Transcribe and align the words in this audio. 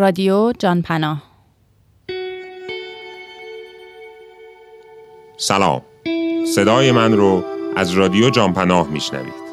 رادیو 0.00 0.52
جانپناه 0.58 1.22
سلام. 5.36 5.82
صدای 6.54 6.92
من 6.92 7.12
رو 7.12 7.44
از 7.76 7.92
رادیو 7.92 8.30
جانپناه 8.30 8.88
میشنوید. 8.88 9.49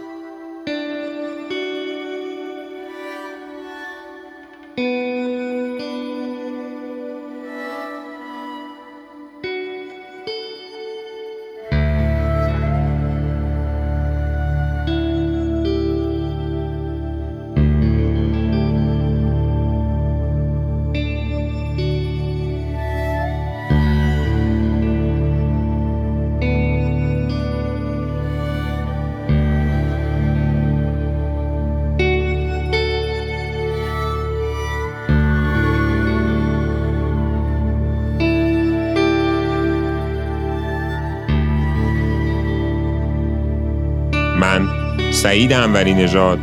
سعید 45.47 45.59
انوری 45.59 45.93
نژاد 45.93 46.39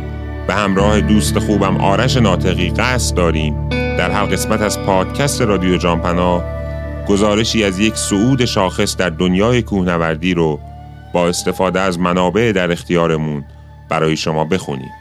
به 0.47 0.53
همراه 0.53 1.01
دوست 1.01 1.39
خوبم 1.39 1.77
آرش 1.77 2.17
ناطقی 2.17 2.69
قصد 2.69 3.15
داریم 3.15 3.69
در 3.69 4.11
هر 4.11 4.25
قسمت 4.25 4.61
از 4.61 4.79
پادکست 4.79 5.41
رادیو 5.41 5.77
جانپنا 5.77 6.43
گزارشی 7.07 7.63
از 7.63 7.79
یک 7.79 7.95
صعود 7.95 8.45
شاخص 8.45 8.97
در 8.97 9.09
دنیای 9.09 9.61
کوهنوردی 9.61 10.33
رو 10.33 10.59
با 11.13 11.27
استفاده 11.27 11.79
از 11.79 11.99
منابع 11.99 12.51
در 12.51 12.71
اختیارمون 12.71 13.45
برای 13.89 14.17
شما 14.17 14.45
بخونیم. 14.45 14.91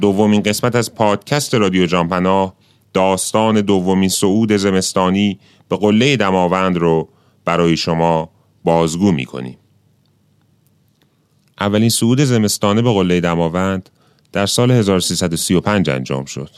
دومین 0.00 0.42
قسمت 0.42 0.76
از 0.76 0.94
پادکست 0.94 1.54
رادیو 1.54 1.86
جانپناه 1.86 2.54
داستان 2.92 3.60
دومین 3.60 4.08
صعود 4.08 4.56
زمستانی 4.56 5.38
به 5.68 5.76
قله 5.76 6.16
دماوند 6.16 6.78
رو 6.78 7.08
برای 7.44 7.76
شما 7.76 8.30
بازگو 8.64 9.12
می 9.12 9.24
کنیم. 9.24 9.56
اولین 11.60 11.88
صعود 11.88 12.20
زمستانه 12.20 12.82
به 12.82 12.92
قله 12.92 13.20
دماوند 13.20 13.90
در 14.32 14.46
سال 14.46 14.70
1335 14.70 15.90
انجام 15.90 16.24
شد. 16.24 16.50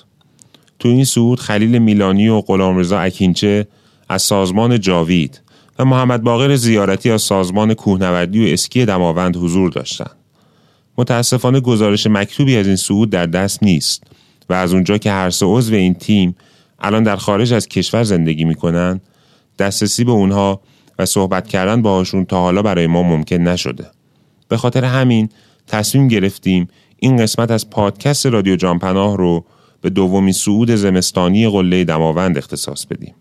تو 0.78 0.88
این 0.88 1.04
صعود 1.04 1.40
خلیل 1.40 1.78
میلانی 1.78 2.28
و 2.28 2.40
غلامرضا 2.40 2.98
اکینچه 2.98 3.66
از 4.08 4.22
سازمان 4.22 4.80
جاوید 4.80 5.40
و 5.78 5.84
محمد 5.84 6.22
باقر 6.22 6.56
زیارتی 6.56 7.10
از 7.10 7.22
سازمان 7.22 7.74
کوهنوردی 7.74 8.44
و 8.44 8.52
اسکی 8.52 8.84
دماوند 8.84 9.36
حضور 9.36 9.70
داشتند. 9.70 10.21
متاسفانه 10.98 11.60
گزارش 11.60 12.06
مکتوبی 12.06 12.56
از 12.56 12.66
این 12.66 12.76
صعود 12.76 13.10
در 13.10 13.26
دست 13.26 13.62
نیست 13.62 14.04
و 14.48 14.52
از 14.52 14.74
اونجا 14.74 14.98
که 14.98 15.10
هر 15.10 15.30
سه 15.30 15.46
عضو 15.46 15.74
این 15.74 15.94
تیم 15.94 16.36
الان 16.80 17.02
در 17.02 17.16
خارج 17.16 17.52
از 17.52 17.68
کشور 17.68 18.02
زندگی 18.02 18.44
می‌کنن 18.44 19.00
دسترسی 19.58 20.04
به 20.04 20.12
اونها 20.12 20.60
و 20.98 21.06
صحبت 21.06 21.48
کردن 21.48 21.82
باهاشون 21.82 22.24
تا 22.24 22.40
حالا 22.40 22.62
برای 22.62 22.86
ما 22.86 23.02
ممکن 23.02 23.36
نشده. 23.36 23.86
به 24.48 24.56
خاطر 24.56 24.84
همین 24.84 25.28
تصمیم 25.66 26.08
گرفتیم 26.08 26.68
این 26.96 27.16
قسمت 27.16 27.50
از 27.50 27.70
پادکست 27.70 28.26
رادیو 28.26 28.56
جانپناه 28.56 29.16
رو 29.16 29.44
به 29.80 29.90
دومین 29.90 30.32
صعود 30.32 30.70
زمستانی 30.74 31.48
قله 31.48 31.84
دماوند 31.84 32.38
اختصاص 32.38 32.86
بدیم. 32.86 33.14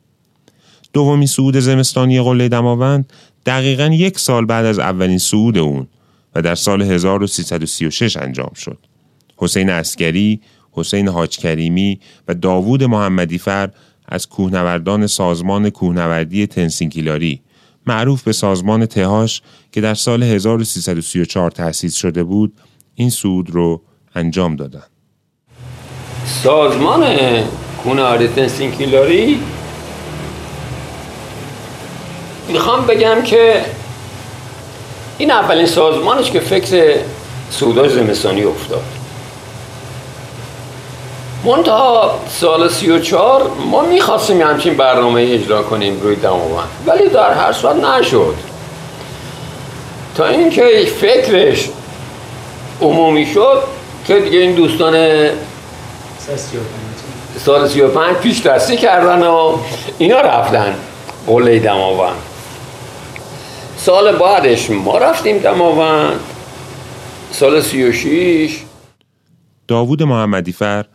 دومین 0.93 1.27
صعود 1.27 1.59
زمستانی 1.59 2.21
قله 2.21 2.49
دماوند 2.49 3.13
دقیقا 3.45 3.85
یک 3.85 4.19
سال 4.19 4.45
بعد 4.45 4.65
از 4.65 4.79
اولین 4.79 5.17
صعود 5.17 5.57
اون 5.57 5.87
و 6.35 6.41
در 6.41 6.55
سال 6.55 6.81
1336 6.81 8.17
انجام 8.17 8.53
شد. 8.55 8.77
حسین 9.37 9.69
اسکری، 9.69 10.41
حسین 10.71 11.07
حاج 11.07 11.37
کریمی 11.37 11.99
و 12.27 12.33
داوود 12.33 12.83
محمدی 12.83 13.37
فر 13.37 13.69
از 14.07 14.29
کوهنوردان 14.29 15.07
سازمان 15.07 15.69
کوهنوردی 15.69 16.47
تنسینکیلاری 16.47 17.41
معروف 17.87 18.23
به 18.23 18.31
سازمان 18.31 18.85
تهاش 18.85 19.41
که 19.71 19.81
در 19.81 19.93
سال 19.93 20.23
1334 20.23 21.51
تأسیس 21.51 21.95
شده 21.95 22.23
بود 22.23 22.53
این 22.95 23.09
سود 23.09 23.49
رو 23.49 23.81
انجام 24.15 24.55
دادند. 24.55 24.89
سازمان 26.25 27.05
کوهنوردی 27.83 28.27
تنسینکیلاری 28.27 29.39
می‌خوام 32.47 32.85
بگم 32.85 33.21
که 33.25 33.65
این 35.21 35.31
اولین 35.31 35.65
سازمانش 35.65 36.31
که 36.31 36.39
فکر 36.39 36.95
سودای 37.49 37.89
زمستانی 37.89 38.43
افتاد. 38.43 38.83
منتها 41.43 42.19
سال 42.29 42.69
سی 42.69 42.91
و 42.91 42.99
چار 42.99 43.51
ما 43.71 43.81
می‌خواستیم 43.81 44.41
همچین 44.41 44.77
برنامه 44.77 45.21
اجرا 45.21 45.63
کنیم 45.63 46.01
روی 46.01 46.15
دماوند 46.15 46.67
ولی 46.85 47.09
در 47.09 47.33
هر 47.33 47.51
صورت 47.53 47.75
نشد. 47.75 48.35
تا 50.15 50.25
اینکه 50.25 50.87
فکرش 51.01 51.69
عمومی 52.81 53.25
شد 53.25 53.63
که 54.07 54.19
دیگه 54.19 54.39
این 54.39 54.55
دوستان 54.55 55.27
سال 57.45 57.67
سی 57.67 57.81
و 57.81 57.87
پنج 57.87 58.15
پیش 58.15 58.41
دستی 58.41 58.77
کردن 58.77 59.23
و 59.23 59.57
اینا 59.97 60.21
رفتن 60.21 60.75
قله 61.27 61.59
دماوند 61.59 62.30
سال 63.85 64.11
بعدش 64.17 64.69
ما 64.69 64.97
رفتیم 64.97 65.37
دماوند 65.37 66.19
سال 67.31 67.61
سی 67.61 67.83
و 67.83 67.91
شیش 67.91 68.59
داوود 69.67 70.03
محمدی 70.03 70.51
فر 70.51 70.85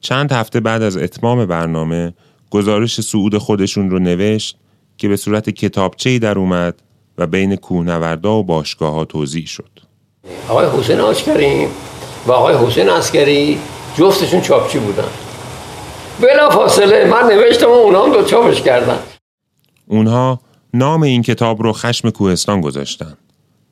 چند 0.00 0.32
هفته 0.32 0.60
بعد 0.60 0.82
از 0.82 0.96
اتمام 0.96 1.46
برنامه 1.46 2.14
گزارش 2.50 3.00
صعود 3.00 3.38
خودشون 3.38 3.90
رو 3.90 3.98
نوشت 3.98 4.56
که 4.98 5.08
به 5.08 5.16
صورت 5.16 5.50
کتابچه‌ای 5.50 6.18
در 6.18 6.38
اومد 6.38 6.82
و 7.18 7.26
بین 7.26 7.56
کوهنوردا 7.56 8.34
و 8.34 8.44
باشگاه 8.44 8.94
ها 8.94 9.04
توضیح 9.04 9.46
شد. 9.46 9.70
آقای 10.48 10.66
حسین 10.78 11.00
آشکریم 11.00 11.68
و 12.26 12.32
آقای 12.32 12.56
حسین 12.66 12.88
اسکری 12.88 13.58
جفتشون 13.98 14.40
چاپچی 14.40 14.78
بودن. 14.78 15.08
بلا 16.20 16.50
فاصله 16.50 17.04
من 17.04 17.22
نوشتم 17.22 17.66
و 17.66 17.72
اونا 17.72 18.04
هم 18.04 18.12
دو 18.12 18.22
چاپش 18.22 18.62
کردن. 18.62 18.98
اونها 19.86 20.40
نام 20.78 21.02
این 21.02 21.22
کتاب 21.22 21.62
رو 21.62 21.72
خشم 21.72 22.10
کوهستان 22.10 22.60
گذاشتن. 22.60 23.14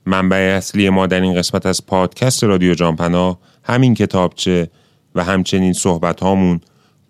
منبع 0.06 0.36
اصلی 0.36 0.90
ما 0.90 1.06
در 1.06 1.20
این 1.20 1.34
قسمت 1.34 1.66
از 1.66 1.86
پادکست 1.86 2.44
رادیو 2.44 2.74
جانپنا 2.74 3.38
همین 3.64 3.94
کتابچه 3.94 4.70
و 5.14 5.24
همچنین 5.24 5.72
صحبت 5.72 6.20
هامون 6.20 6.60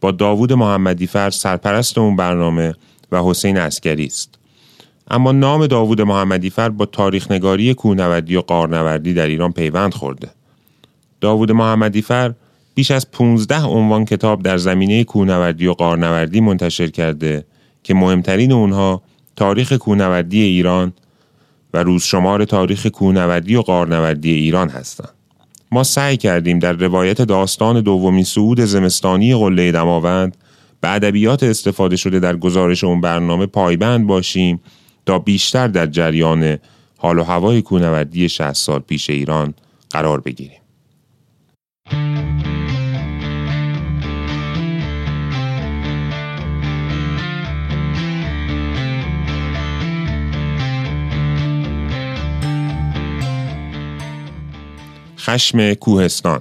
با 0.01 0.11
داوود 0.11 0.53
محمدی 0.53 1.07
فر 1.07 1.31
سرپرست 1.31 1.99
اون 1.99 2.17
برنامه 2.17 2.75
و 3.13 3.23
حسین 3.23 3.59
اسکری 3.59 4.07
است. 4.07 4.35
اما 5.11 5.33
نام 5.33 5.67
داوود 5.67 6.01
محمدی 6.01 6.51
فر 6.51 6.69
با 6.69 6.87
تاریخ 6.87 7.31
نگاری 7.31 7.75
کوهنوردی 7.75 8.37
و 8.37 8.41
قارنوردی 8.41 9.15
در 9.15 9.27
ایران 9.27 9.53
پیوند 9.53 9.95
خورده. 9.95 10.31
داوود 11.21 11.53
محمدی 11.53 12.03
فر 12.03 12.35
بیش 12.75 12.91
از 12.91 13.11
15 13.11 13.63
عنوان 13.63 14.05
کتاب 14.05 14.43
در 14.43 14.57
زمینه 14.57 15.05
کوهنوردی 15.05 15.67
و 15.67 15.73
قارنوردی 15.73 16.41
منتشر 16.41 16.89
کرده 16.89 17.45
که 17.83 17.95
مهمترین 17.95 18.53
اونها 18.53 19.03
تاریخ 19.37 19.73
کوهنوردی 19.73 20.43
ایران 20.43 20.93
و 21.75 21.83
روزشمار 21.83 22.45
تاریخ 22.45 22.87
کوهنوردی 22.87 23.57
و 23.57 23.61
قارنوردی 23.61 24.33
ایران 24.33 24.69
هستند. 24.69 25.15
ما 25.73 25.85
سعی 25.85 26.17
کردیم 26.17 26.59
در 26.59 26.73
روایت 26.73 27.23
داستان 27.23 27.81
دومین 27.81 28.25
صعود 28.25 28.61
زمستانی 28.61 29.35
قله 29.35 29.73
دماوند 29.73 30.37
به 30.81 30.91
ادبیات 30.91 31.43
استفاده 31.43 31.97
شده 31.97 32.21
در 32.21 32.37
گزارش 32.37 32.85
اون 32.85 33.01
برنامه 33.01 33.47
پایبند 33.47 34.07
باشیم 34.07 34.61
تا 35.07 35.19
بیشتر 35.19 35.69
در 35.69 35.87
جریان 35.87 36.59
حال 36.97 37.19
و 37.19 37.23
هوای 37.23 37.63
کوهنوردی 37.63 38.29
60 38.29 38.53
سال 38.53 38.79
پیش 38.79 39.11
ایران 39.11 39.55
قرار 39.91 40.21
بگیریم. 40.21 40.64
خشم 55.25 55.75
کوهستان. 55.75 56.41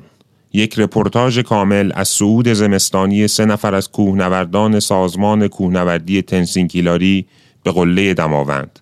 یک 0.54 0.80
رپورتاژ 0.80 1.40
کامل 1.40 1.92
از 1.96 2.08
صعود 2.08 2.54
زمستانی 2.54 3.28
سه 3.28 3.46
نفر 3.46 3.76
از 3.76 3.92
کوهنوردان 3.92 4.80
سازمان 4.80 5.48
کوهنوردی 5.48 6.22
تنسینگ 6.22 6.78
هیلاری 6.78 7.26
به 7.64 7.72
قله 7.72 8.14
دماوند. 8.14 8.80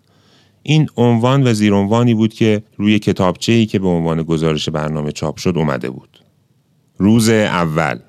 این 0.64 0.88
عنوان 0.98 1.48
و 1.48 1.54
زیرعنوانی 1.54 2.14
بود 2.14 2.34
که 2.34 2.64
روی 2.78 3.00
کتابچه 3.00 3.52
ای 3.52 3.66
که 3.66 3.80
به 3.80 3.88
عنوان 3.88 4.24
گزارش 4.24 4.70
برنامه 4.70 5.12
چاپ 5.12 5.38
شد 5.38 5.54
اومده 5.58 5.90
بود. 5.90 6.20
روز 6.98 7.30
اول. 7.30 8.00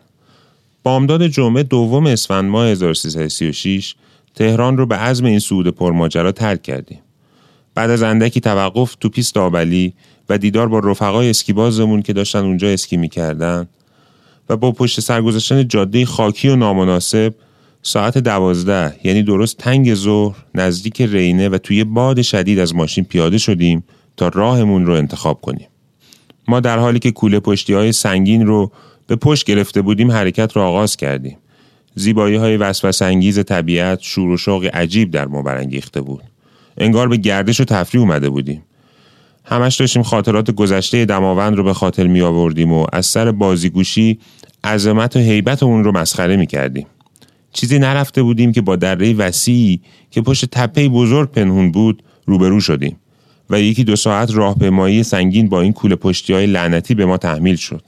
بامداد 0.83 1.27
جمعه 1.27 1.63
دوم 1.63 2.07
اسفند 2.07 2.51
ماه 2.51 2.67
1336 2.67 3.95
تهران 4.35 4.77
رو 4.77 4.87
به 4.87 4.97
عزم 4.97 5.25
این 5.25 5.39
صعود 5.39 5.69
پرماجرا 5.69 6.33
ترک 6.33 6.63
کردیم. 6.63 7.01
بعد 7.75 7.91
از 7.91 8.03
اندکی 8.03 8.41
توقف 8.41 8.95
تو 8.95 9.09
پیست 9.09 9.37
آبلی 9.37 9.95
و 10.33 10.39
دیدار 10.39 10.69
با 10.69 10.79
رفقای 10.79 11.31
اسکیبازمون 11.31 12.03
که 12.03 12.13
داشتن 12.13 12.39
اونجا 12.39 12.69
اسکی 12.69 12.97
می‌کردن 12.97 13.69
و 14.49 14.57
با 14.57 14.73
پشت 14.73 15.01
سرگذاشتن 15.01 15.69
جاده 15.69 16.07
خاکی 16.07 16.49
و 16.49 16.57
نامناسب 16.57 17.35
ساعت 17.83 18.19
دوازده 18.19 18.97
یعنی 19.05 19.23
درست 19.23 19.57
تنگ 19.57 19.95
ظهر 19.95 20.37
نزدیک 20.55 21.03
رینه 21.03 21.49
و 21.49 21.59
توی 21.59 21.85
باد 21.85 22.23
شدید 22.23 22.59
از 22.59 22.75
ماشین 22.75 23.05
پیاده 23.05 23.39
شدیم 23.39 23.85
تا 24.17 24.29
راهمون 24.29 24.87
رو 24.87 24.93
انتخاب 24.93 25.41
کنیم. 25.41 25.69
ما 26.49 26.61
در 26.61 26.79
حالی 26.79 26.99
که 26.99 27.11
کوله 27.11 27.41
پشتی 27.41 27.75
های 27.75 27.93
سنگین 27.93 28.47
رو 28.47 28.73
به 29.07 29.17
پشت 29.17 29.47
گرفته 29.47 29.83
بودیم 29.83 30.11
حرکت 30.11 30.57
را 30.57 30.69
آغاز 30.69 30.97
کردیم. 30.97 31.37
زیبایی 31.95 32.37
های 32.37 32.57
وسوس 32.57 33.03
انگیز 33.03 33.45
طبیعت 33.45 33.99
شور 34.03 34.29
و 34.29 34.37
شوق 34.37 34.71
عجیب 34.75 35.11
در 35.11 35.27
ما 35.27 35.43
برانگیخته 35.43 36.01
بود. 36.01 36.23
انگار 36.79 37.09
به 37.09 37.17
گردش 37.17 37.61
و 37.61 37.65
تفریح 37.65 38.03
اومده 38.03 38.31
بودیم. 38.31 38.63
همش 39.45 39.77
داشتیم 39.77 40.03
خاطرات 40.03 40.51
گذشته 40.51 41.05
دماوند 41.05 41.57
رو 41.57 41.65
به 41.65 41.75
خاطر 41.75 42.07
می 42.07 42.21
آوردیم 42.21 42.73
و 42.73 42.87
از 42.93 43.07
سر 43.07 43.33
بازیگوشی 43.33 44.19
عظمت 44.65 45.17
و 45.17 45.19
حیبت 45.19 45.63
اون 45.63 45.85
رو 45.85 45.93
مسخره 45.93 46.37
می 46.37 46.47
کردیم. 46.47 46.87
چیزی 47.53 47.79
نرفته 47.79 48.23
بودیم 48.23 48.53
که 48.53 48.61
با 48.61 48.77
دره 48.77 49.15
وسیعی 49.15 49.81
که 50.11 50.21
پشت 50.21 50.45
تپه 50.45 50.89
بزرگ 50.89 51.31
پنهون 51.31 51.73
بود 51.73 52.03
روبرو 52.27 52.61
شدیم 52.61 52.97
و 53.51 53.61
یکی 53.61 53.85
دو 53.85 53.97
ساعت 53.97 54.35
راهپیمایی 54.35 55.03
سنگین 55.03 55.49
با 55.49 55.61
این 55.61 55.73
کوله 55.73 55.97
پشتی 55.97 56.33
های 56.33 56.47
لعنتی 56.47 56.95
به 56.95 57.07
ما 57.07 57.17
تحمیل 57.17 57.57
شد. 57.57 57.83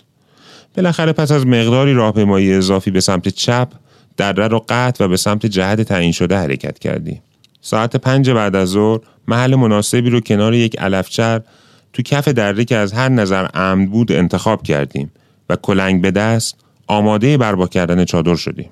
بالاخره 0.77 1.12
پس 1.12 1.31
از 1.31 1.47
مقداری 1.47 1.95
راهپیمایی 1.95 2.53
اضافی 2.53 2.91
به 2.91 3.01
سمت 3.01 3.29
چپ 3.29 3.69
دره 4.17 4.49
را 4.49 4.65
قطع 4.69 5.05
و 5.05 5.09
به 5.09 5.17
سمت 5.17 5.47
جهت 5.47 5.81
تعیین 5.81 6.12
شده 6.12 6.37
حرکت 6.37 6.79
کردیم. 6.79 7.23
ساعت 7.61 7.97
پنج 7.97 8.31
بعد 8.31 8.56
از 8.56 8.69
ظهر 8.69 9.01
محل 9.29 9.55
مناسبی 9.55 10.11
رو 10.11 10.21
کنار 10.21 10.55
یک 10.55 10.79
علفچر 10.79 11.41
تو 11.93 12.03
کف 12.03 12.29
دره 12.29 12.65
که 12.65 12.76
از 12.76 12.93
هر 12.93 13.09
نظر 13.09 13.49
امن 13.55 13.87
بود 13.87 14.12
انتخاب 14.12 14.62
کردیم 14.62 15.12
و 15.50 15.56
کلنگ 15.56 16.03
به 16.03 16.11
دست 16.11 16.56
آماده 16.87 17.37
بربا 17.37 17.67
کردن 17.67 18.05
چادر 18.05 18.37
شدیم. 18.37 18.71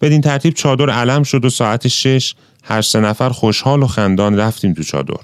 بدین 0.00 0.20
ترتیب 0.20 0.54
چادر 0.54 0.90
علم 0.90 1.22
شد 1.22 1.44
و 1.44 1.50
ساعت 1.50 1.88
شش 1.88 2.34
هر 2.64 2.82
سه 2.82 3.00
نفر 3.00 3.28
خوشحال 3.28 3.82
و 3.82 3.86
خندان 3.86 4.36
رفتیم 4.36 4.74
تو 4.74 4.82
چادر. 4.82 5.20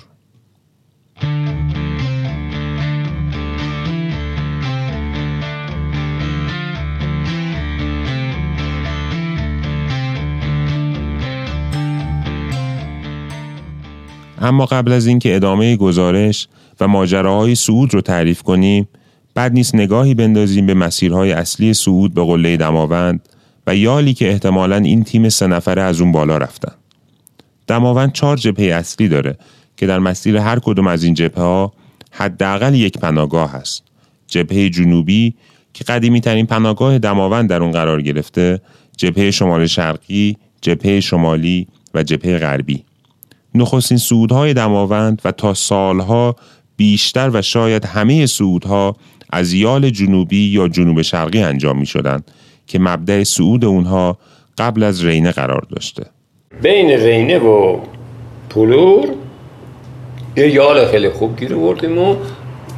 اما 14.41 14.67
قبل 14.67 14.93
از 14.93 15.07
اینکه 15.07 15.37
ادامه 15.37 15.77
گزارش 15.77 16.49
و 16.81 16.89
ماجراهای 16.89 17.55
صعود 17.55 17.95
رو 17.95 18.01
تعریف 18.01 18.43
کنیم 18.43 18.89
بعد 19.35 19.53
نیست 19.53 19.75
نگاهی 19.75 20.15
بندازیم 20.15 20.67
به 20.67 20.75
مسیرهای 20.75 21.33
اصلی 21.33 21.75
صعود 21.75 22.15
به 22.15 22.25
قله 22.25 22.57
دماوند 22.57 23.29
و 23.67 23.77
یالی 23.77 24.15
که 24.15 24.31
احتمالا 24.31 24.77
این 24.77 25.05
تیم 25.05 25.29
سه 25.29 25.47
نفره 25.47 25.83
از 25.83 26.01
اون 26.01 26.13
بالا 26.13 26.39
رفتن. 26.39 26.73
دماوند 27.67 28.13
چهار 28.13 28.37
جبهه 28.37 28.75
اصلی 28.75 29.09
داره 29.09 29.39
که 29.77 29.87
در 29.87 29.99
مسیر 29.99 30.37
هر 30.37 30.59
کدوم 30.59 30.87
از 30.87 31.05
این 31.05 31.15
جبهه 31.15 31.45
ها 31.45 31.73
حداقل 32.11 32.75
یک 32.75 32.99
پناهگاه 32.99 33.53
هست. 33.53 33.83
جبهه 34.27 34.69
جنوبی 34.69 35.35
که 35.75 35.85
قدیمی 35.85 36.21
ترین 36.21 36.47
پناهگاه 36.47 36.99
دماوند 36.99 37.51
در 37.51 37.63
اون 37.63 37.73
قرار 37.73 38.03
گرفته، 38.03 38.61
جبهه 38.97 39.31
شمال 39.31 39.67
شرقی، 39.67 40.37
جبهه 40.61 41.01
شمالی 41.01 41.67
و 41.95 42.03
جبهه 42.03 42.39
غربی. 42.39 42.86
نخستین 43.57 43.99
سودهای 43.99 44.55
دماوند 44.55 45.23
و 45.25 45.33
تا 45.33 45.55
سالها 45.55 46.37
بیشتر 46.77 47.31
و 47.33 47.43
شاید 47.43 47.85
همه 47.85 48.27
سودها 48.27 48.97
از 49.31 49.53
یال 49.53 49.91
جنوبی 49.91 50.49
یا 50.49 50.69
جنوب 50.69 51.03
شرقی 51.03 51.43
انجام 51.43 51.79
می 51.79 51.87
شدن 51.87 52.23
که 52.67 52.79
مبدع 52.79 53.23
سعود 53.23 53.65
اونها 53.65 54.19
قبل 54.59 54.83
از 54.83 55.05
رینه 55.05 55.31
قرار 55.31 55.67
داشته. 55.71 56.07
بین 56.63 56.91
رینه 56.91 57.39
و 57.39 57.81
پولور 58.51 59.09
یه 60.37 60.51
یال 60.51 60.87
خیلی 60.87 61.09
خوب 61.09 61.39
گیر 61.39 61.55
بردیم 61.55 61.99
و 61.99 62.17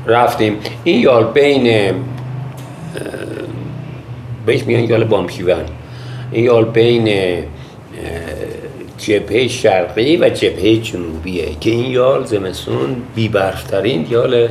رفتیم. 0.06 0.56
این 0.84 1.00
یال 1.00 1.32
بین 1.32 1.94
بهش 4.46 4.62
میگن 4.62 4.84
یال 4.84 5.04
بامشیون. 5.04 5.64
این 6.32 6.44
یال 6.44 6.64
بین 6.64 7.08
جبهه 8.98 9.48
شرقی 9.48 10.16
و 10.16 10.28
جبهه 10.28 10.76
جنوبیه. 10.76 11.56
که 11.60 11.70
این 11.70 11.90
یال 11.90 12.26
زمستون 12.26 12.96
بیبرفترین 13.14 14.06
یال 14.10 14.48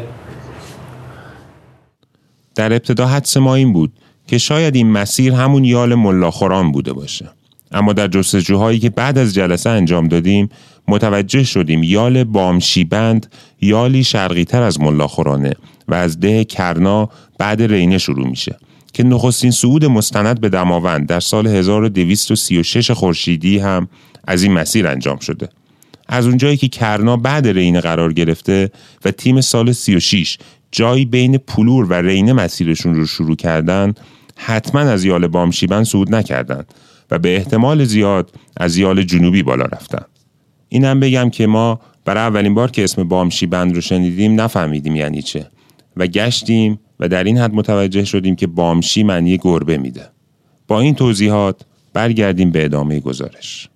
در 2.55 2.73
ابتدا 2.73 3.07
حدس 3.07 3.37
ما 3.37 3.55
این 3.55 3.73
بود 3.73 3.91
که 4.27 4.37
شاید 4.37 4.75
این 4.75 4.91
مسیر 4.91 5.33
همون 5.33 5.63
یال 5.65 5.95
ملاخوران 5.95 6.71
بوده 6.71 6.93
باشه. 6.93 7.29
اما 7.71 7.93
در 7.93 8.07
جستجوهایی 8.07 8.79
که 8.79 8.89
بعد 8.89 9.17
از 9.17 9.33
جلسه 9.33 9.69
انجام 9.69 10.07
دادیم 10.07 10.49
متوجه 10.87 11.43
شدیم 11.43 11.83
یال 11.83 12.23
بامشیبند 12.23 13.33
یالی 13.61 14.03
شرقی 14.03 14.43
تر 14.43 14.61
از 14.61 14.81
ملاخورانه 14.81 15.53
و 15.87 15.93
از 15.93 16.19
ده 16.19 16.43
کرنا 16.43 17.09
بعد 17.37 17.61
رینه 17.61 17.97
شروع 17.97 18.27
میشه 18.27 18.57
که 18.93 19.03
نخستین 19.03 19.51
صعود 19.51 19.85
مستند 19.85 20.41
به 20.41 20.49
دماوند 20.49 21.07
در 21.07 21.19
سال 21.19 21.47
1236 21.47 22.91
خورشیدی 22.91 23.59
هم 23.59 23.87
از 24.27 24.43
این 24.43 24.53
مسیر 24.53 24.87
انجام 24.87 25.17
شده. 25.19 25.49
از 26.07 26.27
اونجایی 26.27 26.57
که 26.57 26.67
کرنا 26.67 27.17
بعد 27.17 27.47
رینه 27.47 27.81
قرار 27.81 28.13
گرفته 28.13 28.71
و 29.05 29.11
تیم 29.11 29.41
سال 29.41 29.71
36 29.71 30.37
جایی 30.71 31.05
بین 31.05 31.37
پولور 31.37 31.85
و 31.85 31.93
رینه 31.93 32.33
مسیرشون 32.33 32.95
رو 32.95 33.05
شروع 33.05 33.35
کردن 33.35 33.93
حتما 34.35 34.81
از 34.81 35.05
یال 35.05 35.27
بامشیبن 35.27 35.83
صعود 35.83 36.15
نکردند 36.15 36.73
و 37.11 37.19
به 37.19 37.35
احتمال 37.35 37.83
زیاد 37.83 38.31
از 38.57 38.77
یال 38.77 39.03
جنوبی 39.03 39.43
بالا 39.43 39.65
رفتن. 39.65 40.05
اینم 40.69 40.99
بگم 40.99 41.29
که 41.29 41.47
ما 41.47 41.79
برای 42.05 42.23
اولین 42.23 42.53
بار 42.53 42.71
که 42.71 42.83
اسم 42.83 43.03
بامشیبند 43.03 43.75
رو 43.75 43.81
شنیدیم 43.81 44.41
نفهمیدیم 44.41 44.95
یعنی 44.95 45.21
چه 45.21 45.47
و 45.97 46.07
گشتیم 46.07 46.79
و 46.99 47.07
در 47.07 47.23
این 47.23 47.37
حد 47.37 47.53
متوجه 47.53 48.05
شدیم 48.05 48.35
که 48.35 48.47
بامشی 48.47 49.03
معنی 49.03 49.37
گربه 49.37 49.77
میده. 49.77 50.09
با 50.67 50.79
این 50.79 50.95
توضیحات 50.95 51.61
برگردیم 51.93 52.51
به 52.51 52.65
ادامه 52.65 52.99
گزارش. 52.99 53.69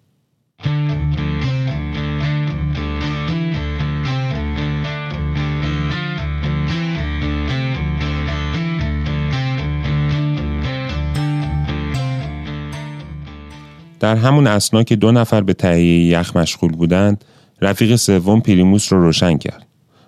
در 14.01 14.15
همون 14.15 14.47
اسنا 14.47 14.83
که 14.83 14.95
دو 14.95 15.11
نفر 15.11 15.41
به 15.41 15.53
تهیه 15.53 16.19
یخ 16.19 16.37
مشغول 16.37 16.71
بودند 16.71 17.25
رفیق 17.61 17.95
سوم 17.95 18.39
پریموس 18.39 18.93
رو 18.93 19.01
روشن 19.01 19.37
کرد. 19.37 19.67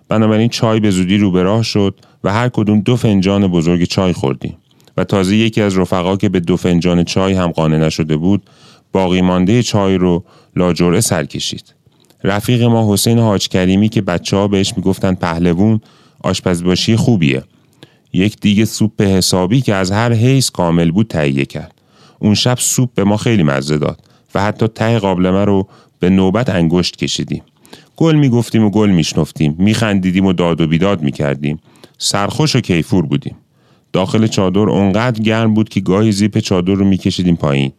بنابراین 0.09 0.49
چای 0.49 0.79
به 0.79 0.89
زودی 0.89 1.17
رو 1.17 1.31
به 1.31 1.43
راه 1.43 1.63
شد 1.63 1.95
و 2.23 2.33
هر 2.33 2.49
کدوم 2.49 2.79
دو 2.79 2.95
فنجان 2.95 3.47
بزرگ 3.47 3.83
چای 3.83 4.13
خوردیم 4.13 4.57
و 4.97 5.03
تازه 5.03 5.35
یکی 5.35 5.61
از 5.61 5.77
رفقا 5.77 6.17
که 6.17 6.29
به 6.29 6.39
دو 6.39 6.57
فنجان 6.57 7.03
چای 7.03 7.33
هم 7.33 7.47
قانع 7.47 7.77
نشده 7.77 8.17
بود 8.17 8.43
باقی 8.93 9.21
مانده 9.21 9.63
چای 9.63 9.95
رو 9.95 10.23
لاجوره 10.55 11.01
سر 11.01 11.25
کشید. 11.25 11.75
رفیق 12.23 12.63
ما 12.63 12.93
حسین 12.93 13.19
حاج 13.19 13.47
کریمی 13.47 13.89
که 13.89 14.01
بچه 14.01 14.37
ها 14.37 14.47
بهش 14.47 14.73
می‌گفتن 14.77 15.13
پهلوون 15.13 15.81
آشپزباشی 16.23 16.95
خوبیه. 16.95 17.43
یک 18.13 18.39
دیگه 18.41 18.65
سوپ 18.65 19.01
حسابی 19.01 19.61
که 19.61 19.75
از 19.75 19.91
هر 19.91 20.13
حیث 20.13 20.49
کامل 20.51 20.91
بود 20.91 21.07
تهیه 21.07 21.45
کرد. 21.45 21.73
اون 22.19 22.33
شب 22.33 22.57
سوپ 22.59 22.89
به 22.95 23.03
ما 23.03 23.17
خیلی 23.17 23.43
مزه 23.43 23.77
داد 23.77 23.99
و 24.35 24.43
حتی 24.43 24.67
ته 24.67 24.99
قابلمه 24.99 25.45
رو 25.45 25.67
به 25.99 26.09
نوبت 26.09 26.49
انگشت 26.49 26.95
کشیدیم. 26.95 27.43
گل 27.95 28.15
می‌گفتیم 28.15 28.63
و 28.63 28.69
گل 28.69 28.89
میشنفتیم 28.89 29.55
میخندیدیم 29.59 30.25
و 30.25 30.33
داد 30.33 30.61
و 30.61 30.67
بیداد 30.67 31.01
می‌کردیم. 31.01 31.59
سرخوش 31.97 32.55
و 32.55 32.61
کیفور 32.61 33.05
بودیم. 33.05 33.35
داخل 33.93 34.27
چادر 34.27 34.59
اونقدر 34.59 35.23
گرم 35.23 35.53
بود 35.53 35.69
که 35.69 35.81
گاهی 35.81 36.11
زیپ 36.11 36.39
چادر 36.39 36.73
رو 36.73 36.85
میکشیدیم 36.85 37.35
پایین. 37.35 37.71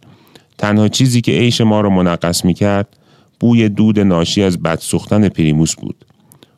تنها 0.59 0.89
چیزی 0.89 1.21
که 1.21 1.33
عیش 1.33 1.61
ما 1.61 1.81
رو 1.81 1.91
منقص 1.91 2.45
می‌کرد 2.45 2.97
بوی 3.41 3.69
دود 3.69 4.01
ناشی 4.01 4.43
از 4.43 4.63
بد 4.63 4.79
سوختن 4.79 5.29
پریموس 5.29 5.75
بود. 5.75 6.05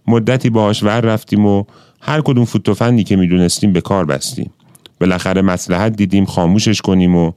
مدتی 0.07 0.51
باهاش 0.51 0.83
ور 0.83 1.01
رفتیم 1.01 1.47
و 1.47 1.65
هر 2.01 2.21
کدوم 2.21 2.45
فوتوفندی 2.45 3.05
که 3.05 3.17
می‌دونستیم 3.17 3.73
به 3.73 3.81
کار 3.81 4.05
بستیم. 4.05 4.51
بالاخره 5.01 5.43
مسلحت 5.43 5.97
دیدیم 5.97 6.25
خاموشش 6.25 6.81
کنیم 6.81 7.17
و 7.17 7.33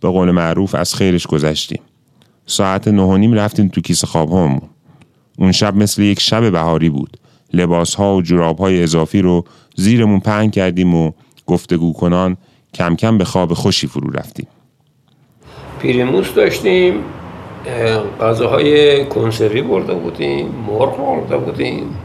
به 0.00 0.08
قول 0.08 0.30
معروف 0.30 0.74
از 0.74 0.94
خیرش 0.94 1.26
گذشتیم. 1.26 1.80
ساعت 2.46 2.88
نه 2.88 3.18
نیم 3.18 3.32
رفتیم 3.32 3.68
تو 3.68 3.80
کیسه 3.80 4.06
خواب 4.06 4.32
همون. 4.32 4.62
اون 5.38 5.52
شب 5.52 5.76
مثل 5.76 6.02
یک 6.02 6.20
شب 6.20 6.50
بهاری 6.50 6.90
بود. 6.90 7.16
لباس 7.52 7.94
ها 7.94 8.16
و 8.16 8.22
جراب 8.22 8.58
های 8.58 8.82
اضافی 8.82 9.22
رو 9.22 9.44
زیرمون 9.76 10.20
پهن 10.20 10.50
کردیم 10.50 10.94
و 10.94 11.12
گفتگو 11.46 11.92
کنان 11.92 12.36
کم 12.74 12.96
کم 12.96 13.18
به 13.18 13.24
خواب 13.24 13.54
خوشی 13.54 13.86
فرو 13.86 14.10
رفتیم. 14.10 14.46
پیریموس 15.82 16.34
داشتیم 16.34 16.94
غذاهای 18.20 19.04
کنسروی 19.04 19.62
برده 19.62 19.94
بودیم 19.94 20.54
مرغ 20.68 20.96
برده 20.96 21.36
بودیم. 21.36 21.96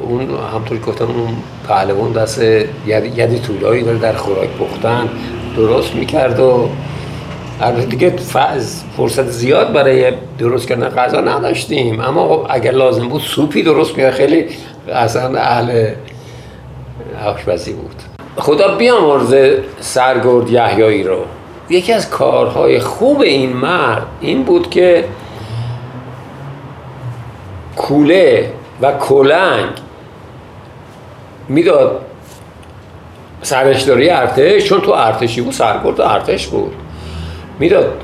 اون 0.00 0.28
همطور 0.54 0.78
گفتم 0.78 1.04
اون 1.04 1.28
پهلوان 1.68 2.12
دست 2.12 2.42
یدی 2.86 3.38
طولایی 3.38 3.82
داره 3.82 3.98
در 3.98 4.12
خوراک 4.12 4.48
پختن 4.48 5.08
درست 5.56 5.94
می‌کرد 5.94 6.40
و 6.40 6.68
البته 7.60 7.86
دیگه 7.86 8.12
فرصت 8.96 9.26
زیاد 9.26 9.72
برای 9.72 10.12
درست 10.38 10.68
کردن 10.68 10.88
غذا 10.88 11.20
نداشتیم. 11.20 12.00
اما 12.00 12.46
اگر 12.46 12.70
لازم 12.70 13.08
بود 13.08 13.20
سوپی 13.20 13.62
درست 13.62 13.96
میاد 13.96 14.12
خیلی 14.12 14.44
اصلا 14.92 15.38
اهل 15.38 15.90
آشپزی 17.26 17.72
بود. 17.72 17.96
خدا 18.36 18.76
بیامرزه 18.76 19.62
سرگرد 19.80 20.50
یحیایی 20.50 21.02
رو. 21.02 21.18
یکی 21.70 21.92
از 21.92 22.10
کارهای 22.10 22.80
خوب 22.80 23.20
این 23.20 23.52
مرد 23.52 24.06
این 24.20 24.42
بود 24.42 24.70
که 24.70 25.04
کوله 27.76 28.52
و 28.82 28.92
کلنگ 28.92 29.70
می‌داد 31.48 32.00
سرشداری 33.42 34.10
ارتش 34.10 34.64
چون 34.64 34.80
تو 34.80 34.92
ارتشی 34.92 35.40
بود 35.40 35.52
سرگرد 35.52 36.00
ارتش 36.00 36.46
بود. 36.46 36.72
می‌داد 37.58 38.00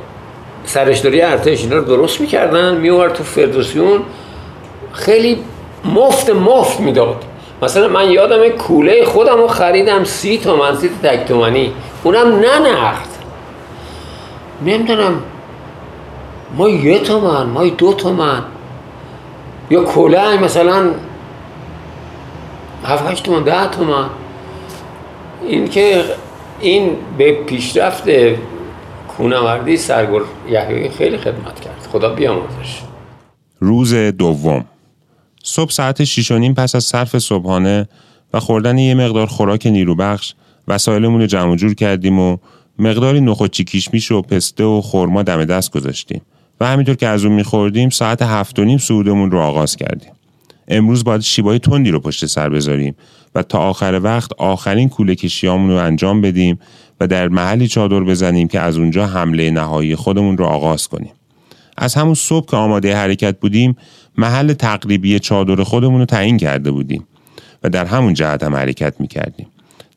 سرشداری 0.64 1.22
ارتش 1.22 1.62
اینا 1.62 1.76
رو 1.76 1.84
درست 1.84 2.20
می‌کردن 2.20 2.76
میومد 2.76 3.12
تو 3.12 3.24
فردوسیون 3.24 4.02
خیلی 4.92 5.38
مفت 5.84 6.30
مفت 6.30 6.80
می‌داد. 6.80 7.24
مثلا 7.62 7.88
من 7.88 8.10
یادم 8.10 8.48
کوله 8.48 9.04
خودم 9.04 9.36
رو 9.36 9.46
خریدم 9.46 10.04
سی 10.04 10.38
تومن 10.38 10.76
سی 10.76 10.90
تک 11.02 11.24
تومنی. 11.28 11.72
اونم 12.04 12.38
نقد 12.38 13.13
نمی‌دونم. 14.62 15.22
ما 16.56 16.68
یه 16.68 16.98
تومن 16.98 17.46
ما 17.46 17.64
دو 17.64 17.92
تومن. 17.92 18.42
یا 19.70 19.84
کوله 19.84 20.42
مثلا 20.42 20.90
هفت 22.84 23.06
هشت 23.06 23.22
تومن 23.22 23.42
ده 23.42 23.66
تومن. 23.70 24.06
این 25.48 25.68
که 25.68 26.04
این 26.60 26.96
به 27.18 27.32
پیشرفت 27.32 28.04
کونوردی 29.16 29.76
سرگل 29.76 30.22
یحیی 30.48 30.88
خیلی 30.88 31.16
خدمت 31.16 31.60
کرد. 31.60 31.88
خدا 31.92 32.08
بیامرزش. 32.08 32.80
روز 33.60 33.94
دوم. 33.94 34.64
صبح 35.42 35.70
ساعت 35.70 36.04
شیش 36.04 36.30
و 36.30 36.38
نیم 36.38 36.54
پس 36.54 36.74
از 36.74 36.84
صرف 36.84 37.18
صبحانه 37.18 37.88
و 38.34 38.40
خوردن 38.40 38.78
یه 38.78 38.94
مقدار 38.94 39.26
خوراک 39.26 39.66
نیروبخش 39.66 40.34
وسایلمون 40.68 41.20
رو 41.20 41.26
جمع 41.26 41.56
جور 41.56 41.74
کردیم 41.74 42.18
و 42.18 42.36
مقداری 42.78 43.20
نخودچی 43.20 43.64
کیشمیش 43.64 44.12
و 44.12 44.22
پسته 44.22 44.64
و 44.64 44.80
خورما 44.80 45.22
دم 45.22 45.44
دست 45.44 45.70
گذاشتیم 45.70 46.20
و 46.60 46.66
همینطور 46.66 46.94
که 46.94 47.08
از 47.08 47.24
اون 47.24 47.34
میخوردیم 47.34 47.90
ساعت 47.90 48.22
هفت 48.22 48.58
و 48.58 48.64
نیم 48.64 48.78
سعودمون 48.78 49.30
رو 49.30 49.40
آغاز 49.40 49.76
کردیم 49.76 50.10
امروز 50.68 51.04
باید 51.04 51.20
شیبای 51.20 51.58
تندی 51.58 51.90
رو 51.90 52.00
پشت 52.00 52.26
سر 52.26 52.48
بذاریم 52.48 52.94
و 53.34 53.42
تا 53.42 53.58
آخر 53.58 54.00
وقت 54.02 54.32
آخرین 54.32 54.88
کوله 54.88 55.14
کشیامون 55.14 55.70
رو 55.70 55.76
انجام 55.76 56.20
بدیم 56.20 56.58
و 57.00 57.06
در 57.06 57.28
محلی 57.28 57.68
چادر 57.68 58.00
بزنیم 58.00 58.48
که 58.48 58.60
از 58.60 58.78
اونجا 58.78 59.06
حمله 59.06 59.50
نهایی 59.50 59.96
خودمون 59.96 60.38
رو 60.38 60.44
آغاز 60.44 60.88
کنیم. 60.88 61.12
از 61.76 61.94
همون 61.94 62.14
صبح 62.14 62.50
که 62.50 62.56
آماده 62.56 62.96
حرکت 62.96 63.40
بودیم 63.40 63.76
محل 64.18 64.52
تقریبی 64.52 65.18
چادر 65.18 65.62
خودمون 65.62 66.00
رو 66.00 66.06
تعیین 66.06 66.36
کرده 66.36 66.70
بودیم 66.70 67.06
و 67.62 67.68
در 67.68 67.84
همون 67.84 68.14
جهت 68.14 68.42
هم 68.42 68.56
حرکت 68.56 69.00
می 69.00 69.08
کردیم. 69.08 69.46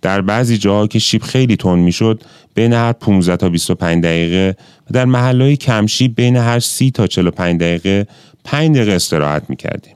در 0.01 0.21
بعضی 0.21 0.57
جاها 0.57 0.87
که 0.87 0.99
شیب 0.99 1.21
خیلی 1.21 1.55
تند 1.55 1.83
می‌شد 1.83 2.23
بین 2.55 2.73
هر 2.73 2.93
15 2.93 3.37
تا 3.37 3.49
25 3.49 4.03
دقیقه 4.03 4.55
و 4.89 4.93
در 4.93 5.05
محلهای 5.05 5.55
کمشی 5.55 6.07
بین 6.07 6.35
هر 6.35 6.59
30 6.59 6.91
تا 6.91 7.07
45 7.07 7.59
دقیقه 7.59 8.07
5 8.43 8.75
دقیقه 8.75 8.91
استراحت 8.91 9.49
می 9.49 9.55
کردیم. 9.55 9.93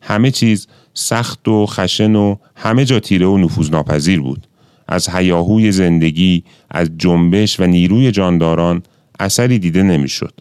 همه 0.00 0.30
چیز 0.30 0.66
سخت 0.94 1.48
و 1.48 1.66
خشن 1.66 2.14
و 2.14 2.36
همه 2.56 2.84
جا 2.84 3.00
تیره 3.00 3.26
و 3.26 3.38
نفوذ 3.38 3.70
ناپذیر 3.70 4.20
بود. 4.20 4.46
از 4.88 5.08
هیاهوی 5.08 5.72
زندگی، 5.72 6.44
از 6.70 6.90
جنبش 6.98 7.60
و 7.60 7.66
نیروی 7.66 8.10
جانداران 8.10 8.82
اثری 9.20 9.58
دیده 9.58 9.82
نمی‌شد. 9.82 10.34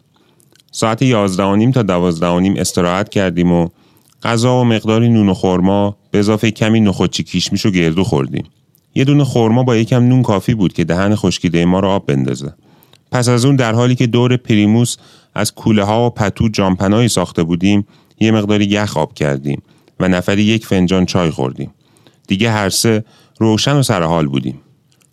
ساعت 0.72 1.02
یازده 1.02 1.72
تا 1.72 1.84
دوازده 1.84 2.54
استراحت 2.58 3.10
کردیم 3.10 3.52
و 3.52 3.70
غذا 4.24 4.62
و 4.62 4.64
مقداری 4.64 5.10
نون 5.10 5.30
و 5.30 5.34
خورما 5.34 5.98
به 6.12 6.20
اضافه 6.20 6.52
کمی 6.52 6.80
نخودچی 6.80 7.24
کیشمیش 7.24 7.66
و 7.66 7.72
گردو 7.72 8.04
خوردیم. 8.04 8.44
یه 8.98 9.04
دونه 9.04 9.24
خورما 9.24 9.63
با 9.63 9.75
یکم 9.75 10.04
نون 10.04 10.24
کافی 10.24 10.54
بود 10.54 10.74
که 10.74 10.84
دهن 10.84 11.16
خشکیده 11.16 11.66
ما 11.66 11.80
رو 11.80 11.88
آب 11.88 12.06
بندازه. 12.06 12.54
پس 13.12 13.30
از 13.30 13.46
اون 13.46 13.56
در 13.56 13.74
حالی 13.74 13.96
که 13.96 14.08
دور 14.08 14.38
پریموس 14.38 14.98
از 15.36 15.54
کوله 15.56 15.84
ها 15.84 16.08
و 16.08 16.10
پتو 16.10 16.50
جامپنایی 16.50 17.08
ساخته 17.08 17.44
بودیم 17.44 17.88
یه 18.20 18.32
مقداری 18.32 18.66
یخ 18.66 18.98
آب 18.98 19.13
کردیم 19.13 19.62
و 20.00 20.08
نفری 20.08 20.44
یک 20.44 20.66
فنجان 20.66 21.06
چای 21.06 21.30
خوردیم. 21.30 21.74
دیگه 22.27 22.51
هر 22.51 22.70
سه 22.70 23.04
روشن 23.39 23.75
و 23.75 23.84
سرحال 23.84 24.27
بودیم. 24.27 24.62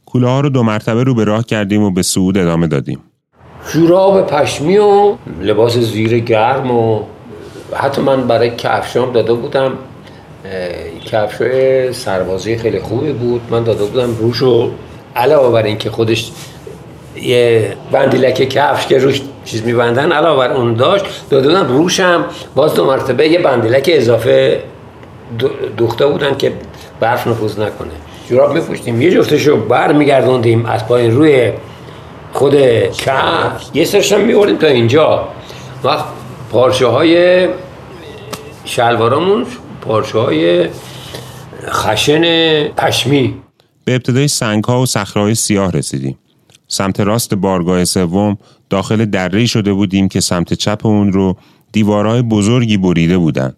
کوله 0.07 0.29
ها 0.29 0.41
رو 0.41 0.49
دو 0.49 0.63
مرتبه 0.63 1.05
رو 1.05 1.15
به 1.15 1.25
راه 1.25 1.45
کردیم 1.45 1.83
و 1.83 1.91
به 1.91 2.03
سعود 2.03 2.39
ادامه 2.39 2.67
دادیم. 2.67 2.99
جوراب 3.73 4.27
پشمی 4.27 4.79
و 4.79 5.15
لباس 5.41 5.79
زیر 5.79 6.19
گرم 6.19 6.71
و 6.71 7.03
حتی 7.75 8.03
من 8.03 8.27
برای 8.27 8.57
کفشام 8.57 9.13
داده 9.13 9.35
بودم 9.35 9.73
کفش 11.07 11.91
سربازی 11.93 12.57
خیلی 12.57 12.81
خوبی 12.81 13.13
بود. 13.13 13.41
من 13.51 13.65
داده 13.65 13.85
بودم 13.85 14.17
روش 14.17 14.43
و 14.43 14.71
علاوه 15.17 15.53
بر 15.53 15.63
اینکه 15.63 15.91
خودش 15.91 16.31
یه 17.17 17.77
بندیلک 17.93 18.35
کفش 18.35 18.87
که 18.87 18.99
روش 18.99 19.23
چیز 19.45 19.65
میبندن 19.65 20.13
علاوه 20.13 20.49
بر 20.49 20.55
اون 20.55 20.75
داشت 20.75 21.05
داده 21.31 21.49
بودم 21.49 21.69
روشم. 21.69 22.25
باز 22.55 22.75
دو 22.75 22.87
مرتبه 22.87 23.29
یه 23.29 23.39
بندیلک 23.39 23.91
اضافه 23.93 24.63
دوخته 25.77 26.07
بودن 26.07 26.37
که 26.37 26.53
برف 27.01 27.27
نفوذ 27.27 27.59
نکنه. 27.59 27.91
جوراب 28.29 28.53
میپوشتیم 28.53 29.03
یه 29.03 29.11
جفتشو 29.11 29.57
بر 29.57 29.93
میگردوندیم 29.93 30.67
از 30.67 30.87
پایین 30.87 31.11
روی 31.11 31.53
خود 32.33 32.57
کف 32.91 33.71
یه 33.75 33.85
سرش 33.85 34.13
هم 34.13 34.21
میوردیم 34.21 34.57
تا 34.57 34.67
اینجا. 34.67 35.29
وقت 35.85 36.05
پارچه 36.53 36.87
های 36.87 37.49
شلوارامون 38.65 39.47
پارچه 39.85 40.19
های 40.19 40.69
خشن 41.69 42.23
پشمی. 42.69 43.35
به 43.85 43.95
ابتدای 43.95 44.29
سنگ 44.29 44.65
ها 44.65 44.81
و 44.81 44.87
صخره 44.87 45.35
سیاه 45.35 45.71
رسیدیم. 45.73 46.19
سمت 46.69 47.01
راست 47.01 47.35
بارگاه 47.35 47.85
سوم 47.85 48.39
داخل 48.71 49.05
دره 49.05 49.47
شده 49.47 49.73
بودیم 49.73 50.09
که 50.09 50.21
سمت 50.21 50.55
چپ 50.55 50.87
اون 50.87 51.13
رو 51.13 51.37
دیوارهای 51.73 52.23
بزرگی 52.23 52.77
بریده 52.77 53.19
بودند. 53.19 53.57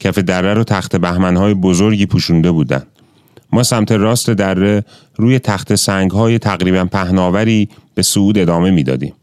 کف 0.00 0.18
دره 0.18 0.54
رو 0.54 0.64
تخت 0.64 0.96
بهمنهای 0.96 1.54
بزرگی 1.54 2.06
پوشونده 2.06 2.50
بودند. 2.50 2.86
ما 3.52 3.62
سمت 3.62 3.92
راست 3.92 4.30
دره 4.30 4.84
روی 5.16 5.38
تخت 5.38 5.74
سنگ 5.74 6.10
های 6.10 6.38
تقریبا 6.38 6.84
پهناوری 6.84 7.68
به 7.94 8.02
صعود 8.02 8.38
ادامه 8.38 8.70
می‌دادیم. 8.70 9.14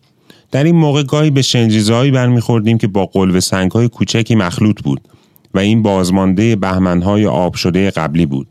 در 0.52 0.64
این 0.64 0.76
موقع 0.76 1.04
گاهی 1.04 1.32
به 1.32 1.42
شنجیزهایی 1.42 2.12
برمیخوردیم 2.12 2.78
که 2.78 2.88
با 2.88 3.06
قلب 3.06 3.40
سنگ 3.40 3.72
های 3.72 3.90
کوچکی 3.90 4.36
مخلوط 4.36 4.82
بود. 4.82 5.02
و 5.54 5.60
این 5.60 5.82
بازمانده 5.82 6.56
بهمن 6.56 7.02
های 7.02 7.26
آب 7.26 7.56
شده 7.56 7.92
قبلی 7.92 8.26
بود. 8.26 8.48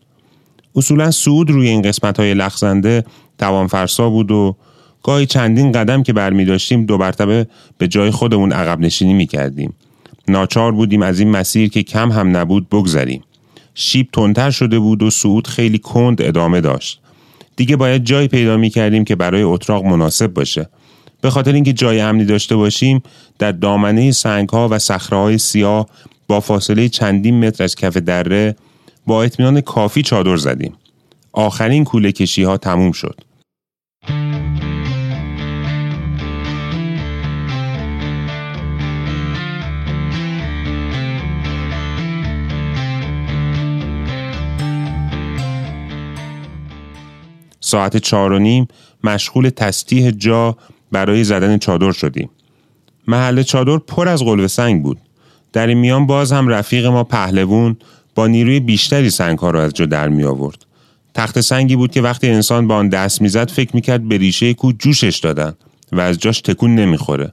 اصولا 0.77 1.11
سعود 1.11 1.51
روی 1.51 1.69
این 1.69 1.83
قسمت 1.83 2.21
های 2.21 2.35
لخزنده 2.35 3.05
توانفرسا 3.39 4.11
بود 4.11 4.31
و 4.31 4.57
گاهی 5.03 5.27
چندین 5.27 5.73
قدم 5.73 6.03
که 6.03 6.13
برمی 6.13 6.45
داشتیم 6.45 6.87
دو 6.87 6.99
مرتبه 6.99 7.47
به 7.79 7.89
جای 7.89 8.11
خودمون 8.11 8.53
عقب 8.53 8.81
نشینی 8.81 9.15
می 9.15 9.27
کردیم. 9.27 9.75
ناچار 10.29 10.73
بودیم 10.73 11.03
از 11.03 11.21
این 11.21 11.31
مسیر 11.31 11.69
که 11.69 11.83
کم 11.83 12.13
هم 12.13 12.37
نبود 12.37 12.69
بگذریم. 12.69 13.25
شیب 13.75 14.09
تندتر 14.13 14.51
شده 14.51 14.79
بود 14.79 15.03
و 15.03 15.11
صعود 15.11 15.47
خیلی 15.47 15.79
کند 15.79 16.23
ادامه 16.23 16.61
داشت. 16.61 17.01
دیگه 17.57 17.77
باید 17.77 18.05
جایی 18.05 18.29
پیدا 18.29 18.57
می 18.57 18.71
کردیم 18.71 19.05
که 19.05 19.17
برای 19.17 19.43
اتراق 19.43 19.85
مناسب 19.85 20.27
باشه. 20.27 20.69
به 21.21 21.31
خاطر 21.31 21.53
اینکه 21.53 21.73
جای 21.73 22.01
امنی 22.01 22.25
داشته 22.25 22.57
باشیم 22.57 23.03
در 23.41 23.53
دامنه 23.53 24.13
سنگ 24.13 24.49
ها 24.49 24.69
و 24.71 24.79
صخره 24.79 25.37
سیاه 25.37 25.87
با 26.29 26.41
فاصله 26.41 26.89
چندین 26.89 27.47
متر 27.47 27.65
از 27.65 27.75
کف 27.75 27.97
دره 27.97 28.57
با 29.07 29.23
اطمینان 29.23 29.61
کافی 29.61 30.03
چادر 30.03 30.37
زدیم. 30.37 30.73
آخرین 31.33 31.85
کوله 31.85 32.13
کشی 32.13 32.43
ها 32.43 32.57
تموم 32.57 32.93
شد. 32.93 33.21
ساعت 47.61 47.97
چار 47.97 48.33
و 48.33 48.39
نیم 48.39 48.69
مشغول 49.05 49.49
تستیح 49.49 50.11
جا 50.11 50.57
برای 50.93 51.25
زدن 51.25 51.59
چادر 51.59 51.93
شدیم. 51.93 52.31
محل 53.11 53.43
چادر 53.43 53.79
پر 53.79 54.09
از 54.09 54.23
قلوه 54.23 54.47
سنگ 54.47 54.83
بود. 54.83 54.99
در 55.53 55.67
این 55.67 55.79
میان 55.79 56.07
باز 56.07 56.33
هم 56.33 56.49
رفیق 56.49 56.87
ما 56.87 57.05
پهلوون 57.05 57.77
با 58.15 58.27
نیروی 58.27 58.61
بیشتری 58.61 59.11
سنگ 59.11 59.39
ها 59.39 59.51
را 59.51 59.63
از 59.63 59.73
جا 59.73 59.87
در 59.87 60.09
می 60.09 60.25
آورد. 60.25 60.65
تخت 61.15 61.41
سنگی 61.41 61.77
بود 61.77 61.91
که 61.91 62.03
وقتی 62.03 62.29
انسان 62.29 62.67
با 62.67 62.75
آن 62.75 62.89
دست 62.89 63.23
می‌زد 63.23 63.51
فکر 63.51 63.71
می‌کرد 63.75 64.09
به 64.09 64.17
ریشه 64.17 64.55
کو 64.55 64.73
جوشش 64.73 65.19
دادن 65.19 65.55
و 65.93 66.01
از 66.01 66.19
جاش 66.19 66.41
تکون 66.41 66.75
نمی‌خوره. 66.75 67.33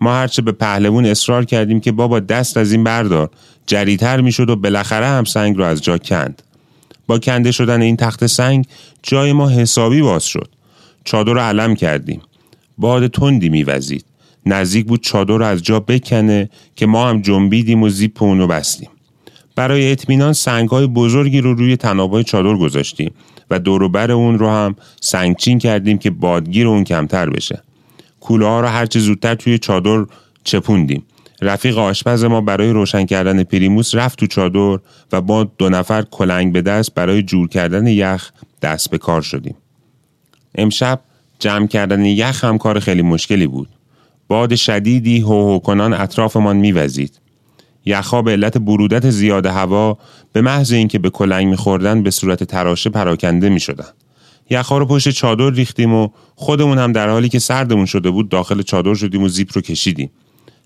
ما 0.00 0.12
هرچه 0.14 0.42
به 0.42 0.52
پهلوون 0.52 1.06
اصرار 1.06 1.44
کردیم 1.44 1.80
که 1.80 1.92
بابا 1.92 2.20
دست 2.20 2.56
از 2.56 2.72
این 2.72 2.84
بردار 2.84 3.30
جریتر 3.66 4.20
می‌شد 4.20 4.50
و 4.50 4.56
بالاخره 4.56 5.06
هم 5.06 5.24
سنگ 5.24 5.56
رو 5.56 5.64
از 5.64 5.82
جا 5.82 5.98
کند. 5.98 6.42
با 7.06 7.18
کنده 7.18 7.52
شدن 7.52 7.82
این 7.82 7.96
تخت 7.96 8.26
سنگ 8.26 8.66
جای 9.02 9.32
ما 9.32 9.48
حسابی 9.48 10.02
باز 10.02 10.24
شد. 10.24 10.48
چادر 11.04 11.32
رو 11.32 11.40
علم 11.40 11.74
کردیم. 11.74 12.20
باد 12.78 13.06
تندی 13.06 13.48
میوزید. 13.48 14.04
نزدیک 14.46 14.86
بود 14.86 15.00
چادر 15.00 15.36
رو 15.36 15.44
از 15.44 15.62
جا 15.62 15.80
بکنه 15.80 16.50
که 16.76 16.86
ما 16.86 17.08
هم 17.08 17.22
جنبیدیم 17.22 17.82
و 17.82 17.88
زیپ 17.88 18.22
اونو 18.22 18.46
بستیم. 18.46 18.90
برای 19.56 19.92
اطمینان 19.92 20.34
های 20.70 20.86
بزرگی 20.86 21.40
رو 21.40 21.54
روی 21.54 21.76
تنابای 21.76 22.24
چادر 22.24 22.56
گذاشتیم 22.56 23.12
و 23.50 23.58
دوروبر 23.58 24.12
اون 24.12 24.38
رو 24.38 24.50
هم 24.50 24.76
سنگچین 25.00 25.58
کردیم 25.58 25.98
که 25.98 26.10
بادگیر 26.10 26.66
اون 26.66 26.84
کمتر 26.84 27.30
بشه. 27.30 27.62
کوله 28.20 28.46
ها 28.46 28.60
رو 28.60 28.66
هرچه 28.66 29.00
زودتر 29.00 29.34
توی 29.34 29.58
چادر 29.58 30.06
چپوندیم. 30.44 31.02
رفیق 31.42 31.78
آشپز 31.78 32.24
ما 32.24 32.40
برای 32.40 32.70
روشن 32.70 33.06
کردن 33.06 33.42
پریموس 33.42 33.94
رفت 33.94 34.18
تو 34.18 34.26
چادر 34.26 34.78
و 35.12 35.20
با 35.20 35.44
دو 35.44 35.68
نفر 35.68 36.02
کلنگ 36.02 36.52
به 36.52 36.62
دست 36.62 36.94
برای 36.94 37.22
جور 37.22 37.48
کردن 37.48 37.86
یخ 37.86 38.32
دست 38.62 38.90
به 38.90 38.98
کار 38.98 39.22
شدیم. 39.22 39.54
امشب 40.54 41.00
جمع 41.38 41.66
کردن 41.66 42.04
یخ 42.04 42.44
هم 42.44 42.58
کار 42.58 42.80
خیلی 42.80 43.02
مشکلی 43.02 43.46
بود. 43.46 43.68
باد 44.30 44.54
شدیدی 44.54 45.20
هو 45.20 45.58
کنان 45.58 45.92
اطرافمان 45.92 46.56
میوزید. 46.56 47.20
یخها 47.84 48.22
به 48.22 48.30
علت 48.30 48.58
برودت 48.58 49.10
زیاد 49.10 49.46
هوا 49.46 49.98
به 50.32 50.40
محض 50.40 50.72
اینکه 50.72 50.98
به 50.98 51.10
کلنگ 51.10 51.46
میخوردن 51.46 52.02
به 52.02 52.10
صورت 52.10 52.44
تراشه 52.44 52.90
پراکنده 52.90 53.48
می‌شدن. 53.48 53.88
یخها 54.50 54.78
رو 54.78 54.86
پشت 54.86 55.08
چادر 55.08 55.50
ریختیم 55.50 55.94
و 55.94 56.08
خودمون 56.34 56.78
هم 56.78 56.92
در 56.92 57.08
حالی 57.08 57.28
که 57.28 57.38
سردمون 57.38 57.86
شده 57.86 58.10
بود 58.10 58.28
داخل 58.28 58.62
چادر 58.62 58.94
شدیم 58.94 59.22
و 59.22 59.28
زیپ 59.28 59.48
رو 59.54 59.60
کشیدیم. 59.60 60.10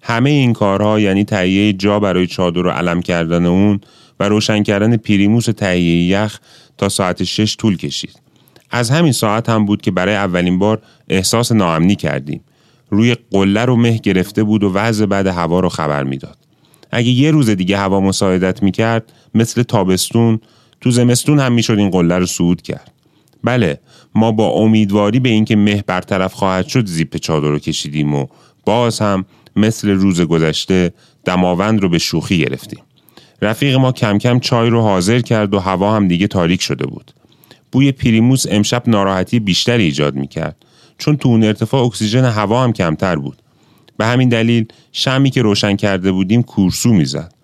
همه 0.03 0.31
این 0.31 0.53
کارها 0.53 1.01
یعنی 1.01 1.25
تهیه 1.25 1.73
جا 1.73 2.01
برای 2.01 2.27
چادر 2.27 2.63
رو 2.63 2.71
علم 2.71 3.03
کردن 3.03 3.47
اون 3.47 3.81
و 4.21 4.29
روشن 4.29 4.63
کردن 4.63 4.97
پریموس 4.97 5.45
تهیه 5.45 6.07
یخ 6.07 6.39
تا 6.79 6.89
ساعت 6.89 7.25
شش 7.25 7.57
طول 7.57 7.77
کشید. 7.77 8.21
از 8.71 8.91
همین 8.91 9.13
ساعت 9.13 9.49
هم 9.49 9.65
بود 9.65 9.83
که 9.83 9.91
برای 9.91 10.15
اولین 10.15 10.59
بار 10.59 10.83
احساس 11.09 11.53
ناامنی 11.53 11.97
کردیم. 11.97 12.41
روی 12.95 13.17
قله 13.31 13.65
رو 13.65 13.77
مه 13.77 13.99
گرفته 13.99 14.43
بود 14.43 14.65
و 14.65 14.73
وضع 14.73 15.07
بعد 15.07 15.27
هوا 15.27 15.61
رو 15.61 15.69
خبر 15.69 16.05
می‌داد. 16.05 16.39
اگه 16.91 17.09
یه 17.09 17.31
روز 17.31 17.51
دیگه 17.51 17.79
هوا 17.79 18.01
مساعدت 18.01 18.63
می‌کرد 18.63 19.13
مثل 19.35 19.63
تابستون 19.63 20.41
تو 20.81 20.91
زمستون 20.91 21.41
هم 21.41 21.53
می‌شد 21.53 21.79
این 21.79 21.91
قله 21.91 22.19
رو 22.19 22.27
صعود 22.27 22.63
کرد. 22.63 22.91
بله 23.45 23.81
ما 24.15 24.33
با 24.33 24.49
امیدواری 24.49 25.21
به 25.21 25.29
اینکه 25.29 25.57
مه 25.57 25.85
برطرف 25.87 26.33
خواهد 26.33 26.67
شد 26.67 26.87
زیپ 26.87 27.17
چادر 27.17 27.49
رو 27.49 27.59
کشیدیم 27.59 28.15
و 28.15 28.27
باز 28.65 28.99
هم 28.99 29.25
مثل 29.57 29.91
روز 29.91 30.21
گذشته 30.21 30.93
دماوند 31.25 31.81
رو 31.81 31.89
به 31.89 31.99
شوخی 31.99 32.39
گرفتیم. 32.39 32.81
رفیق 33.43 33.75
ما 33.75 33.93
کم 33.93 34.19
کم 34.19 34.41
چای 34.41 34.71
رو 34.71 34.81
حاضر 34.81 35.21
کرد 35.21 35.55
و 35.55 35.59
هوا 35.59 35.97
هم 35.97 36.09
دیگه 36.09 36.27
تاریک 36.27 36.63
شده 36.63 36.87
بود. 36.87 37.11
بوی 37.73 37.93
پریموس 37.93 38.45
امشب 38.51 38.83
ناراحتی 38.87 39.41
بیشتری 39.41 39.83
ایجاد 39.83 40.15
می‌کرد 40.15 40.57
چون 40.99 41.17
تو 41.17 41.29
اون 41.29 41.45
ارتفاع 41.45 41.85
اکسیژن 41.85 42.25
هوا 42.25 42.65
هم 42.65 42.73
کمتر 42.73 43.17
بود. 43.17 43.37
به 43.97 44.07
همین 44.07 44.29
دلیل 44.29 44.67
شمی 44.93 45.31
که 45.31 45.43
روشن 45.43 45.77
کرده 45.77 46.13
بودیم 46.13 46.43
کورسو 46.43 46.93
می‌زد. 46.93 47.35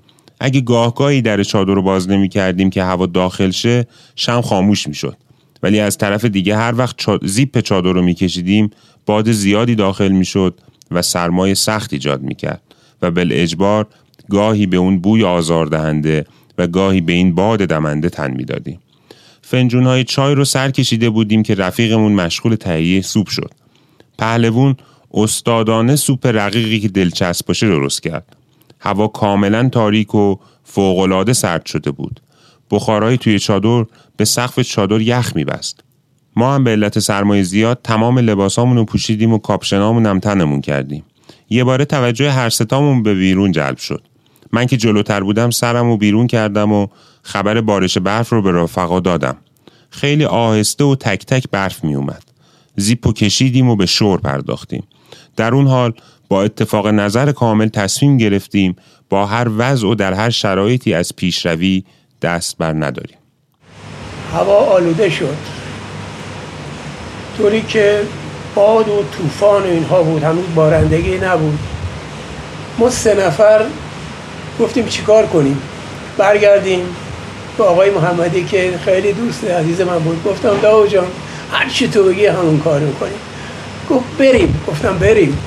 اگه 0.41 0.61
گاهگاهی 0.61 1.23
در 1.23 1.43
چادر 1.43 1.75
رو 1.75 1.83
باز 1.83 2.09
نمی 2.09 2.29
کردیم 2.29 2.71
که 2.71 2.85
هوا 2.85 3.07
داخل 3.07 3.51
شه 3.51 3.87
شم 4.17 4.41
خاموش 4.41 4.89
می‌شد. 4.89 5.17
ولی 5.63 5.81
از 5.81 5.99
طرف 5.99 6.25
دیگه 6.25 6.57
هر 6.57 6.75
وقت 6.77 7.27
زیپ 7.27 7.61
چادر 7.61 7.93
رو 7.93 8.03
میکشیدیم 8.03 8.71
باد 9.07 9.33
زیادی 9.33 9.75
داخل 9.75 10.09
می‌شد 10.09 10.61
و 10.91 11.03
سرمایه 11.03 11.55
سخت 11.55 11.93
ایجاد 11.93 12.23
می‌کرد 12.23 12.63
و 13.03 13.11
بل 13.11 13.29
اجبار 13.33 13.87
گاهی 14.31 14.67
به 14.67 14.77
اون 14.77 14.99
بوی 15.01 15.25
آزاردهنده 15.25 16.27
و 16.59 16.67
گاهی 16.67 17.01
به 17.01 17.13
این 17.13 17.35
باد 17.35 17.59
دمنده 17.59 18.09
تن 18.09 18.31
می‌دادیم. 18.31 18.79
فنجون 19.51 19.87
های 19.87 20.05
چای 20.05 20.35
رو 20.35 20.45
سر 20.45 20.71
کشیده 20.71 21.11
بودیم 21.11 21.43
که 21.43 21.55
رفیقمون 21.55 22.13
مشغول 22.13 22.55
تهیه 22.55 23.03
سوپ 23.03 23.29
شد. 23.29 23.51
پهلوون 24.19 24.77
استادانه 25.15 25.97
سوپ 25.97 26.27
رقیقی 26.27 26.81
که 26.81 26.89
دلچسب 26.89 27.47
باشه 27.47 27.69
درست 27.69 28.03
کرد. 28.03 28.37
هوا 28.81 29.09
کاملا 29.09 29.69
تاریک 29.69 30.15
و 30.15 30.37
فوقالعاده 30.65 31.33
سرد 31.33 31.67
شده 31.67 31.91
بود. 31.91 32.21
بخارای 32.71 33.19
توی 33.19 33.39
چادر 33.39 33.85
به 34.17 34.25
سقف 34.25 34.61
چادر 34.61 35.01
یخ 35.01 35.37
میبست. 35.37 35.81
ما 36.37 36.55
هم 36.55 36.65
به 36.65 36.71
علت 36.71 36.99
سرمایه 36.99 37.43
زیاد 37.43 37.81
تمام 37.85 38.19
لباسامون 38.19 38.77
رو 38.77 38.85
پوشیدیم 38.85 39.33
و 39.33 39.39
کاپشنامون 39.39 40.07
هم 40.07 40.19
تنمون 40.19 40.61
کردیم. 40.61 41.05
یه 41.51 41.65
باره 41.65 41.85
توجه 41.85 42.31
هر 42.31 42.51
ستامون 42.51 43.03
به 43.03 43.15
بیرون 43.15 43.53
جلب 43.53 43.79
شد. 43.79 44.03
من 44.53 44.67
که 44.67 44.77
جلوتر 44.77 45.21
بودم 45.21 45.51
سرم 45.51 45.87
و 45.87 45.97
بیرون 45.97 46.27
کردم 46.27 46.73
و 46.73 46.87
خبر 47.23 47.61
بارش 47.61 47.99
برف 47.99 48.29
رو 48.29 48.43
به 48.43 48.53
رفقا 48.53 49.01
دادم. 49.01 49.37
خیلی 49.91 50.25
آهسته 50.25 50.85
و 50.85 50.95
تک 50.95 51.27
تک 51.27 51.45
برف 51.51 51.85
می 51.85 51.95
اومد. 51.95 52.23
زیپ 52.77 53.07
و 53.07 53.13
کشیدیم 53.13 53.69
و 53.69 53.77
به 53.77 53.87
شور 53.87 54.21
پرداختیم. 54.21 54.83
در 55.37 55.55
اون 55.55 55.67
حال 55.67 55.93
با 56.29 56.43
اتفاق 56.43 56.87
نظر 56.87 57.33
کامل 57.33 57.69
تصمیم 57.69 58.17
گرفتیم 58.17 58.77
با 59.09 59.27
هر 59.27 59.49
وضع 59.57 59.87
و 59.87 59.95
در 59.95 60.13
هر 60.13 60.31
شرایطی 60.31 60.95
از 60.95 61.17
پیشروی 61.17 61.85
دست 62.23 62.59
بر 62.59 62.73
نداریم. 62.73 63.17
هوا 64.33 64.57
آلوده 64.57 65.11
شد 65.11 65.37
طوری 67.37 67.63
که 67.63 68.01
باد 68.55 68.89
و 68.89 69.05
طوفان 69.17 69.63
و 69.63 69.67
اینها 69.67 70.03
بود 70.03 70.23
هنوز 70.23 70.45
بارندگی 70.55 71.19
نبود 71.19 71.59
ما 72.79 72.91
سه 72.91 73.27
نفر 73.27 73.65
گفتیم 74.61 74.87
چیکار 74.87 75.27
کنیم 75.27 75.63
برگردیم 76.19 76.97
به 77.61 77.67
آقای 77.67 77.91
محمدی 77.91 78.45
که 78.45 78.79
خیلی 78.85 79.13
دوست 79.13 79.45
عزیز 79.45 79.81
من 79.81 79.99
بود 79.99 80.25
گفتم 80.25 80.61
داو 80.63 80.87
جان 80.87 81.07
هر 81.53 81.69
چی 81.69 81.89
تو 81.89 82.05
بگی 82.05 82.27
همون 82.27 82.59
کار 82.59 82.81
می‌کنیم 82.81 83.19
گفت 83.91 84.17
بریم. 84.19 84.61
گفتم 84.69 84.99
بریم. 84.99 85.39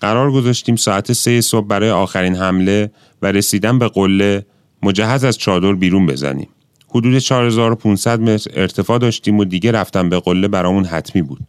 قرار 0.00 0.32
گذاشتیم 0.32 0.76
ساعت 0.76 1.12
سه 1.12 1.40
صبح 1.40 1.66
برای 1.66 1.90
آخرین 1.90 2.34
حمله 2.34 2.90
و 3.22 3.32
رسیدن 3.32 3.78
به 3.78 3.88
قله 3.88 4.46
مجهز 4.82 5.24
از 5.24 5.38
چادر 5.38 5.72
بیرون 5.72 6.06
بزنیم. 6.06 6.48
حدود 6.88 7.18
4500 7.18 8.20
متر 8.20 8.50
ارتفاع 8.54 8.98
داشتیم 8.98 9.38
و 9.38 9.44
دیگه 9.44 9.72
رفتن 9.72 10.08
به 10.08 10.20
قله 10.20 10.48
برامون 10.48 10.84
حتمی 10.84 11.22
بود. 11.22 11.40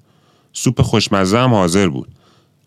سوپ 0.53 0.81
خوشمزه 0.81 1.37
هم 1.37 1.53
حاضر 1.53 1.89
بود. 1.89 2.07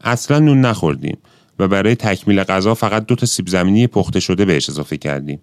اصلا 0.00 0.38
نون 0.38 0.60
نخوردیم 0.60 1.18
و 1.58 1.68
برای 1.68 1.94
تکمیل 1.94 2.42
غذا 2.42 2.74
فقط 2.74 3.06
دو 3.06 3.14
تا 3.14 3.26
سیب 3.26 3.48
زمینی 3.48 3.86
پخته 3.86 4.20
شده 4.20 4.44
بهش 4.44 4.68
اضافه 4.68 4.96
کردیم. 4.96 5.40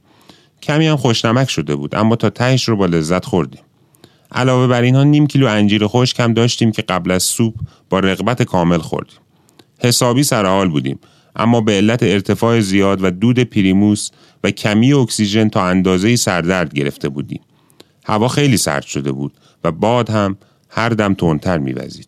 کمی 0.61 0.87
هم 0.87 0.95
خوشنمک 0.95 1.49
شده 1.49 1.75
بود 1.75 1.95
اما 1.95 2.15
تا 2.15 2.29
تهش 2.29 2.69
رو 2.69 2.75
با 2.75 2.85
لذت 2.85 3.25
خوردیم. 3.25 3.61
علاوه 4.31 4.67
بر 4.67 4.81
اینها 4.81 5.03
نیم 5.03 5.27
کیلو 5.27 5.47
انجیر 5.47 5.87
خشک 5.87 6.19
هم 6.19 6.33
داشتیم 6.33 6.71
که 6.71 6.81
قبل 6.81 7.11
از 7.11 7.23
سوپ 7.23 7.53
با 7.89 7.99
رغبت 7.99 8.43
کامل 8.43 8.77
خوردیم. 8.77 9.17
حسابی 9.79 10.23
سر 10.23 10.45
حال 10.45 10.69
بودیم 10.69 10.99
اما 11.35 11.61
به 11.61 11.71
علت 11.71 12.03
ارتفاع 12.03 12.59
زیاد 12.59 13.03
و 13.03 13.11
دود 13.11 13.39
پریموس 13.39 14.09
و 14.43 14.51
کمی 14.51 14.93
اکسیژن 14.93 15.49
تا 15.49 15.65
اندازه 15.65 16.15
سردرد 16.15 16.73
گرفته 16.73 17.09
بودیم. 17.09 17.41
هوا 18.05 18.27
خیلی 18.27 18.57
سرد 18.57 18.83
شده 18.83 19.11
بود 19.11 19.33
و 19.63 19.71
باد 19.71 20.09
هم 20.09 20.37
هر 20.69 20.89
دم 20.89 21.13
تندتر 21.13 21.57
میوزید. 21.57 22.07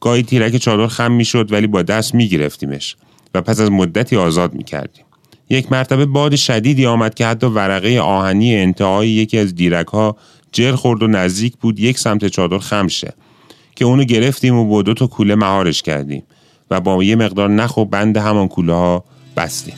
گاهی 0.00 0.22
تیرک 0.22 0.56
چادر 0.56 0.86
خم 0.86 1.12
می‌شد 1.12 1.52
ولی 1.52 1.66
با 1.66 1.82
دست 1.82 2.14
میگرفتیمش 2.14 2.96
و 3.34 3.42
پس 3.42 3.60
از 3.60 3.70
مدتی 3.70 4.16
آزاد 4.16 4.54
می‌کردیم. 4.54 5.04
یک 5.50 5.72
مرتبه 5.72 6.06
باد 6.06 6.36
شدیدی 6.36 6.86
آمد 6.86 7.14
که 7.14 7.26
حتی 7.26 7.46
ورقه 7.46 8.00
آهنی 8.00 8.56
انتهای 8.56 9.08
یکی 9.08 9.38
از 9.38 9.54
دیرک 9.54 9.86
ها 9.86 10.16
جر 10.52 10.72
خورد 10.72 11.02
و 11.02 11.06
نزدیک 11.06 11.56
بود 11.56 11.80
یک 11.80 11.98
سمت 11.98 12.28
چادر 12.28 12.58
خمشه 12.58 13.12
که 13.76 13.84
اونو 13.84 14.04
گرفتیم 14.04 14.54
و 14.54 14.64
با 14.64 14.82
دو 14.82 14.94
تا 14.94 15.06
کوله 15.06 15.34
مهارش 15.34 15.82
کردیم 15.82 16.22
و 16.70 16.80
با 16.80 17.04
یه 17.04 17.16
مقدار 17.16 17.48
نخ 17.48 17.76
و 17.76 17.84
بند 17.84 18.16
همان 18.16 18.48
کوله 18.48 18.72
ها 18.72 19.04
بستیم. 19.36 19.74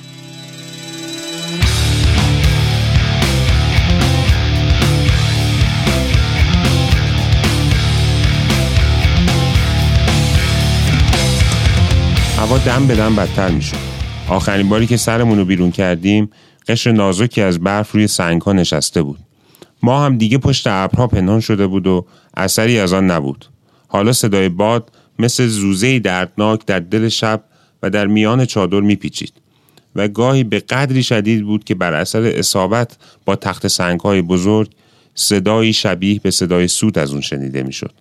هوا 12.37 12.59
دم 12.59 12.87
به 12.87 12.95
دم 12.95 13.17
بدتر 13.17 13.49
می‌شد. 13.49 13.90
آخرین 14.31 14.69
باری 14.69 14.87
که 14.87 14.97
سرمون 14.97 15.39
رو 15.39 15.45
بیرون 15.45 15.71
کردیم 15.71 16.31
قشر 16.69 16.93
نازکی 16.93 17.43
از 17.43 17.59
برف 17.59 17.93
روی 17.93 18.07
سنگ 18.07 18.43
ها 18.43 18.53
نشسته 18.53 19.03
بود 19.03 19.19
ما 19.83 20.05
هم 20.05 20.19
دیگه 20.19 20.39
پشت 20.39 20.67
ابرها 20.67 21.07
پنهان 21.07 21.41
شده 21.41 21.67
بود 21.67 21.87
و 21.87 22.07
اثری 22.37 22.79
از 22.79 22.93
آن 22.93 23.11
نبود 23.11 23.47
حالا 23.89 24.13
صدای 24.13 24.49
باد 24.49 24.93
مثل 25.19 25.47
زوزه 25.47 25.99
دردناک 25.99 26.67
در 26.67 26.79
دل 26.79 27.09
شب 27.09 27.45
و 27.83 27.91
در 27.91 28.07
میان 28.07 28.45
چادر 28.45 28.81
میپیچید 28.81 29.33
و 29.97 30.09
گاهی 30.09 30.45
به 30.45 30.61
قدری 30.61 31.03
شدید 31.03 31.45
بود 31.45 31.65
که 31.65 31.75
بر 31.75 31.95
اثر 31.95 32.23
اصابت 32.23 32.97
با 33.25 33.37
تخت 33.37 33.67
سنگهای 33.67 34.23
بزرگ 34.23 34.71
صدایی 35.15 35.73
شبیه 35.73 36.21
به 36.21 36.31
صدای 36.31 36.69
سوت 36.69 36.99
از 36.99 37.13
اون 37.13 37.21
شنیده 37.21 37.63
می‌شد. 37.63 37.93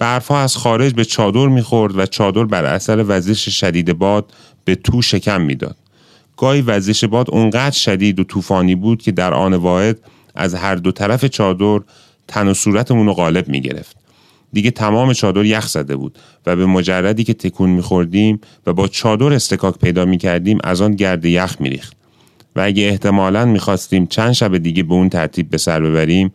برفها 0.00 0.40
از 0.40 0.56
خارج 0.56 0.94
به 0.94 1.04
چادر 1.04 1.48
می‌خورد 1.48 1.98
و 1.98 2.06
چادر 2.06 2.44
بر 2.44 2.64
اثر 2.64 3.04
وزش 3.08 3.48
شدید 3.48 3.92
باد 3.92 4.32
به 4.70 4.76
تو 4.76 5.02
شکم 5.02 5.40
می‌داد. 5.40 5.76
گاهی 6.36 6.62
وزش 6.62 7.04
باد 7.04 7.30
اونقدر 7.30 7.76
شدید 7.76 8.20
و 8.20 8.24
طوفانی 8.24 8.74
بود 8.74 9.02
که 9.02 9.12
در 9.12 9.34
آن 9.34 9.54
واحد 9.54 9.98
از 10.34 10.54
هر 10.54 10.74
دو 10.74 10.92
طرف 10.92 11.24
چادر 11.24 11.80
تن 12.28 12.48
و 12.48 12.54
صورتمون 12.54 13.06
رو 13.06 13.12
غالب 13.12 13.48
می 13.48 13.60
گرفت. 13.60 13.96
دیگه 14.52 14.70
تمام 14.70 15.12
چادر 15.12 15.44
یخ 15.44 15.68
زده 15.68 15.96
بود 15.96 16.18
و 16.46 16.56
به 16.56 16.66
مجردی 16.66 17.24
که 17.24 17.34
تکون 17.34 17.70
میخوردیم 17.70 18.40
و 18.66 18.72
با 18.72 18.88
چادر 18.88 19.32
استکاک 19.32 19.78
پیدا 19.78 20.04
می‌کردیم 20.04 20.58
از 20.64 20.80
آن 20.80 20.94
گرد 20.94 21.24
یخ 21.24 21.56
میریخت 21.60 21.96
و 22.56 22.60
اگه 22.60 22.82
احتمالا 22.82 23.44
می‌خواستیم 23.44 24.06
چند 24.06 24.32
شب 24.32 24.56
دیگه 24.58 24.82
به 24.82 24.94
اون 24.94 25.08
ترتیب 25.08 25.50
به 25.50 25.58
سر 25.58 25.80
ببریم 25.80 26.32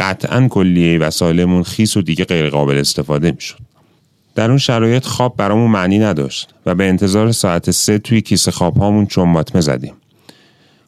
قطعا 0.00 0.48
کلیه 0.48 0.98
وسایلمون 0.98 1.62
خیس 1.62 1.96
و 1.96 2.02
دیگه 2.02 2.24
غیر 2.24 2.50
قابل 2.50 2.78
استفاده 2.78 3.32
می‌شد 3.32 3.73
در 4.34 4.48
اون 4.48 4.58
شرایط 4.58 5.04
خواب 5.04 5.36
برامون 5.36 5.70
معنی 5.70 5.98
نداشت 5.98 6.54
و 6.66 6.74
به 6.74 6.84
انتظار 6.84 7.32
ساعت 7.32 7.70
سه 7.70 7.98
توی 7.98 8.20
کیسه 8.20 8.50
خواب 8.50 8.76
هامون 8.76 9.06
چنباتمه 9.06 9.60
زدیم 9.60 9.94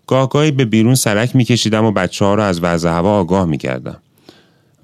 گاهگاهی 0.07 0.51
به 0.51 0.65
بیرون 0.65 0.95
سرک 0.95 1.37
میکشیدم 1.37 1.85
و 1.85 1.93
بچه 1.93 2.25
ها 2.25 2.35
رو 2.35 2.43
از 2.43 2.61
وضع 2.63 2.89
هوا 2.89 3.19
آگاه 3.19 3.45
می‌کردم 3.45 3.97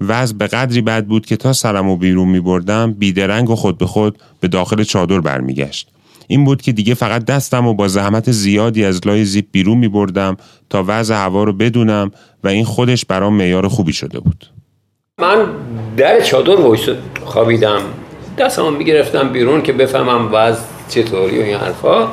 وضع 0.01 0.35
به 0.35 0.47
قدری 0.47 0.81
بد 0.81 1.05
بود 1.05 1.25
که 1.25 1.37
تا 1.37 1.53
سرم 1.53 1.89
و 1.89 1.97
بیرون 1.97 2.27
می 2.27 2.39
بردم 2.39 2.93
بیدرنگ 2.93 3.49
و 3.49 3.55
خود 3.55 3.77
به 3.77 3.85
خود 3.85 4.17
به 4.39 4.47
داخل 4.47 4.83
چادر 4.83 5.19
برمیگشت. 5.19 5.89
این 6.27 6.43
بود 6.43 6.61
که 6.61 6.71
دیگه 6.71 6.93
فقط 6.93 7.25
دستم 7.25 7.67
و 7.67 7.73
با 7.73 7.87
زحمت 7.87 8.31
زیادی 8.31 8.85
از 8.85 9.07
لای 9.07 9.25
زیپ 9.25 9.45
بیرون 9.51 9.77
می 9.77 9.87
بردم 9.87 10.37
تا 10.69 10.83
وضع 10.87 11.15
هوا 11.15 11.43
رو 11.43 11.53
بدونم 11.53 12.11
و 12.43 12.47
این 12.47 12.65
خودش 12.65 13.05
برام 13.05 13.33
معیار 13.33 13.67
خوبی 13.67 13.93
شده 13.93 14.19
بود. 14.19 14.45
من 15.19 15.45
در 15.97 16.21
چادر 16.21 16.55
خوابیدم 17.25 17.81
دستمو 18.37 18.71
می‌گرفتم 18.71 19.29
بیرون 19.29 19.61
که 19.61 19.73
بفهمم 19.73 20.29
وضع 20.33 20.61
چطوری 20.89 21.39
و 21.39 21.41
این 21.41 21.57
حرفا 21.57 22.07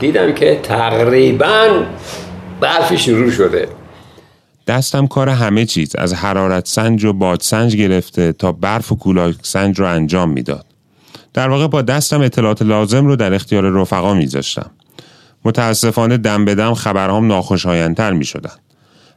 دیدم 0.00 0.34
که 0.34 0.60
تقریبا 0.62 1.68
برفی 2.60 2.98
شروع 2.98 3.30
شده 3.30 3.68
دستم 4.66 5.06
کار 5.06 5.28
همه 5.28 5.64
چیز 5.64 5.96
از 5.96 6.14
حرارت 6.14 6.66
سنج 6.66 7.04
و 7.04 7.12
باد 7.12 7.40
سنج 7.40 7.76
گرفته 7.76 8.32
تا 8.32 8.52
برف 8.52 8.92
و 8.92 8.96
کولاک 8.96 9.34
سنج 9.42 9.80
رو 9.80 9.86
انجام 9.86 10.30
می‌داد. 10.30 10.66
در 11.34 11.48
واقع 11.48 11.66
با 11.66 11.82
دستم 11.82 12.20
اطلاعات 12.20 12.62
لازم 12.62 13.06
رو 13.06 13.16
در 13.16 13.34
اختیار 13.34 13.70
رفقا 13.70 14.14
میذاشتم. 14.14 14.70
متاسفانه 15.44 16.16
دم 16.16 16.44
به 16.44 16.54
دم 16.54 16.74
خبرهام 16.74 17.26
ناخوشایندتر 17.26 18.12
می 18.12 18.24
شدن. 18.24 18.54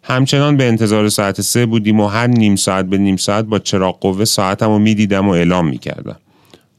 همچنان 0.04 0.58
به 0.58 0.68
انتظار 0.68 1.10
ساعت 1.10 1.42
سه 1.42 1.66
بودیم 1.66 2.00
و 2.00 2.08
هر 2.08 2.28
نیم 2.28 2.56
ساعت 2.56 2.86
به 2.86 2.98
نیم 2.98 3.18
ساعت 3.18 3.46
با 3.46 3.60
چراغ 3.60 4.00
قوه 4.00 4.26
ساعتم 4.26 4.68
رو 4.68 4.80
می 4.80 4.96
دیدم 4.96 5.28
و 5.28 5.32
اعلام 5.32 5.68
می 5.68 5.78
کردم. 5.78 6.18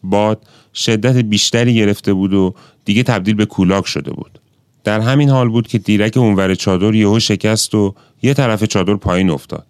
باد 0.03 0.43
شدت 0.75 1.17
بیشتری 1.17 1.75
گرفته 1.75 2.13
بود 2.13 2.35
و 2.35 2.55
دیگه 2.85 3.03
تبدیل 3.03 3.35
به 3.35 3.47
کولاک 3.47 3.87
شده 3.87 4.11
بود. 4.11 4.41
در 4.85 5.01
همین 5.01 5.29
حال 5.29 5.49
بود 5.49 5.69
که 5.69 5.79
دیرک 5.79 6.17
اونور 6.17 6.55
چادر 6.55 6.95
یهو 6.95 7.19
شکست 7.19 7.75
و 7.75 7.95
یه 8.23 8.35
طرف 8.35 8.65
چادر 8.65 8.95
پایین 8.95 9.31
افتاد. 9.31 9.67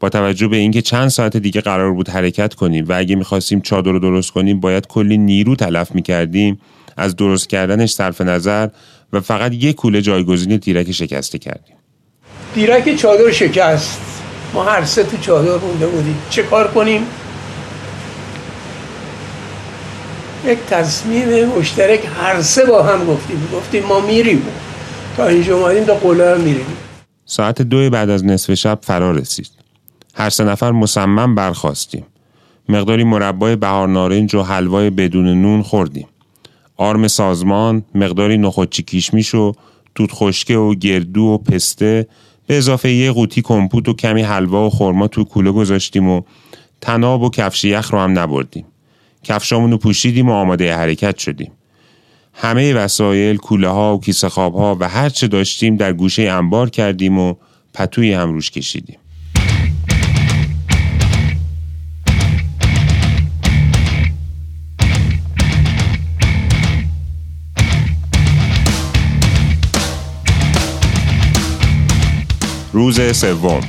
با 0.00 0.08
توجه 0.08 0.48
به 0.48 0.56
اینکه 0.56 0.82
چند 0.82 1.08
ساعت 1.08 1.36
دیگه 1.36 1.60
قرار 1.60 1.92
بود 1.92 2.08
حرکت 2.08 2.54
کنیم 2.54 2.84
و 2.88 2.92
اگه 2.98 3.16
می‌خواستیم 3.16 3.60
چادر 3.60 3.90
رو 3.90 3.98
درست 3.98 4.30
کنیم 4.30 4.60
باید 4.60 4.86
کلی 4.86 5.18
نیرو 5.18 5.56
تلف 5.56 5.94
می‌کردیم 5.94 6.60
از 6.96 7.16
درست 7.16 7.48
کردنش 7.48 7.92
صرف 7.92 8.20
نظر 8.20 8.68
و 9.12 9.20
فقط 9.20 9.54
یک 9.54 9.76
کوله 9.76 10.02
جایگزین 10.02 10.56
دیرک 10.56 10.92
شکسته 10.92 11.38
کردیم. 11.38 11.76
دیرک 12.54 12.96
چادر 12.96 13.30
شکست. 13.30 14.00
ما 14.54 14.64
هر 14.64 14.84
سه 14.84 15.02
تو 15.04 15.16
چادر 15.16 15.64
مونده 15.64 15.86
بودیم. 15.86 16.22
چه 16.30 16.42
کار 16.42 16.68
کنیم؟ 16.68 17.06
یک 20.46 20.58
تصمیم 20.58 21.44
مشترک 21.44 22.00
هر 22.20 22.42
سه 22.42 22.64
با 22.64 22.82
هم 22.82 23.06
گفتیم 23.06 23.48
گفتیم 23.52 23.84
ما 23.84 24.00
میریم 24.00 24.42
تا 25.16 25.26
اینجا 25.26 25.56
اومدیم 25.56 25.84
تا 25.84 25.94
قله 25.94 26.34
هم 26.34 26.40
میریم 26.40 26.66
ساعت 27.24 27.62
دو 27.62 27.90
بعد 27.90 28.10
از 28.10 28.24
نصف 28.24 28.54
شب 28.54 28.78
فرا 28.82 29.10
رسید 29.10 29.50
هر 30.14 30.30
سه 30.30 30.44
نفر 30.44 30.72
مصمم 30.72 31.34
برخواستیم 31.34 32.06
مقداری 32.68 33.04
مربای 33.04 33.56
بهار 33.56 33.88
نارنج 33.88 34.34
و 34.34 34.42
حلوای 34.42 34.90
بدون 34.90 35.42
نون 35.42 35.62
خوردیم 35.62 36.08
آرم 36.76 37.08
سازمان 37.08 37.84
مقداری 37.94 38.38
نخودچی 38.38 38.82
کیشمیش 38.82 39.34
و 39.34 39.52
توت 39.94 40.10
خشکه 40.12 40.56
و 40.56 40.74
گردو 40.74 41.22
و 41.22 41.38
پسته 41.38 42.06
به 42.48 42.58
اضافه 42.58 42.92
یه 42.92 43.12
قوطی 43.12 43.42
کمپوت 43.42 43.88
و 43.88 43.92
کمی 43.92 44.22
حلوا 44.22 44.66
و 44.66 44.70
خورما 44.70 45.08
تو 45.08 45.24
کوله 45.24 45.52
گذاشتیم 45.52 46.08
و 46.08 46.22
تناب 46.80 47.22
و 47.22 47.30
کفش 47.30 47.64
یخ 47.64 47.92
رو 47.92 47.98
هم 47.98 48.18
نبردیم 48.18 48.64
کفشامون 49.24 49.70
رو 49.70 49.78
پوشیدیم 49.78 50.28
و 50.28 50.32
آماده 50.32 50.76
حرکت 50.76 51.18
شدیم. 51.18 51.52
همه 52.34 52.74
وسایل، 52.74 53.36
کوله 53.36 53.68
ها 53.68 53.96
و 53.96 54.00
کیسه 54.00 54.28
خواب 54.28 54.54
ها 54.54 54.76
و 54.80 54.88
هر 54.88 55.08
چه 55.08 55.28
داشتیم 55.28 55.76
در 55.76 55.92
گوشه 55.92 56.22
انبار 56.22 56.70
کردیم 56.70 57.18
و 57.18 57.34
پتوی 57.74 58.12
هم 58.12 58.32
روش 58.32 58.50
کشیدیم. 58.50 58.98
روز 72.78 73.16
سوم 73.16 73.60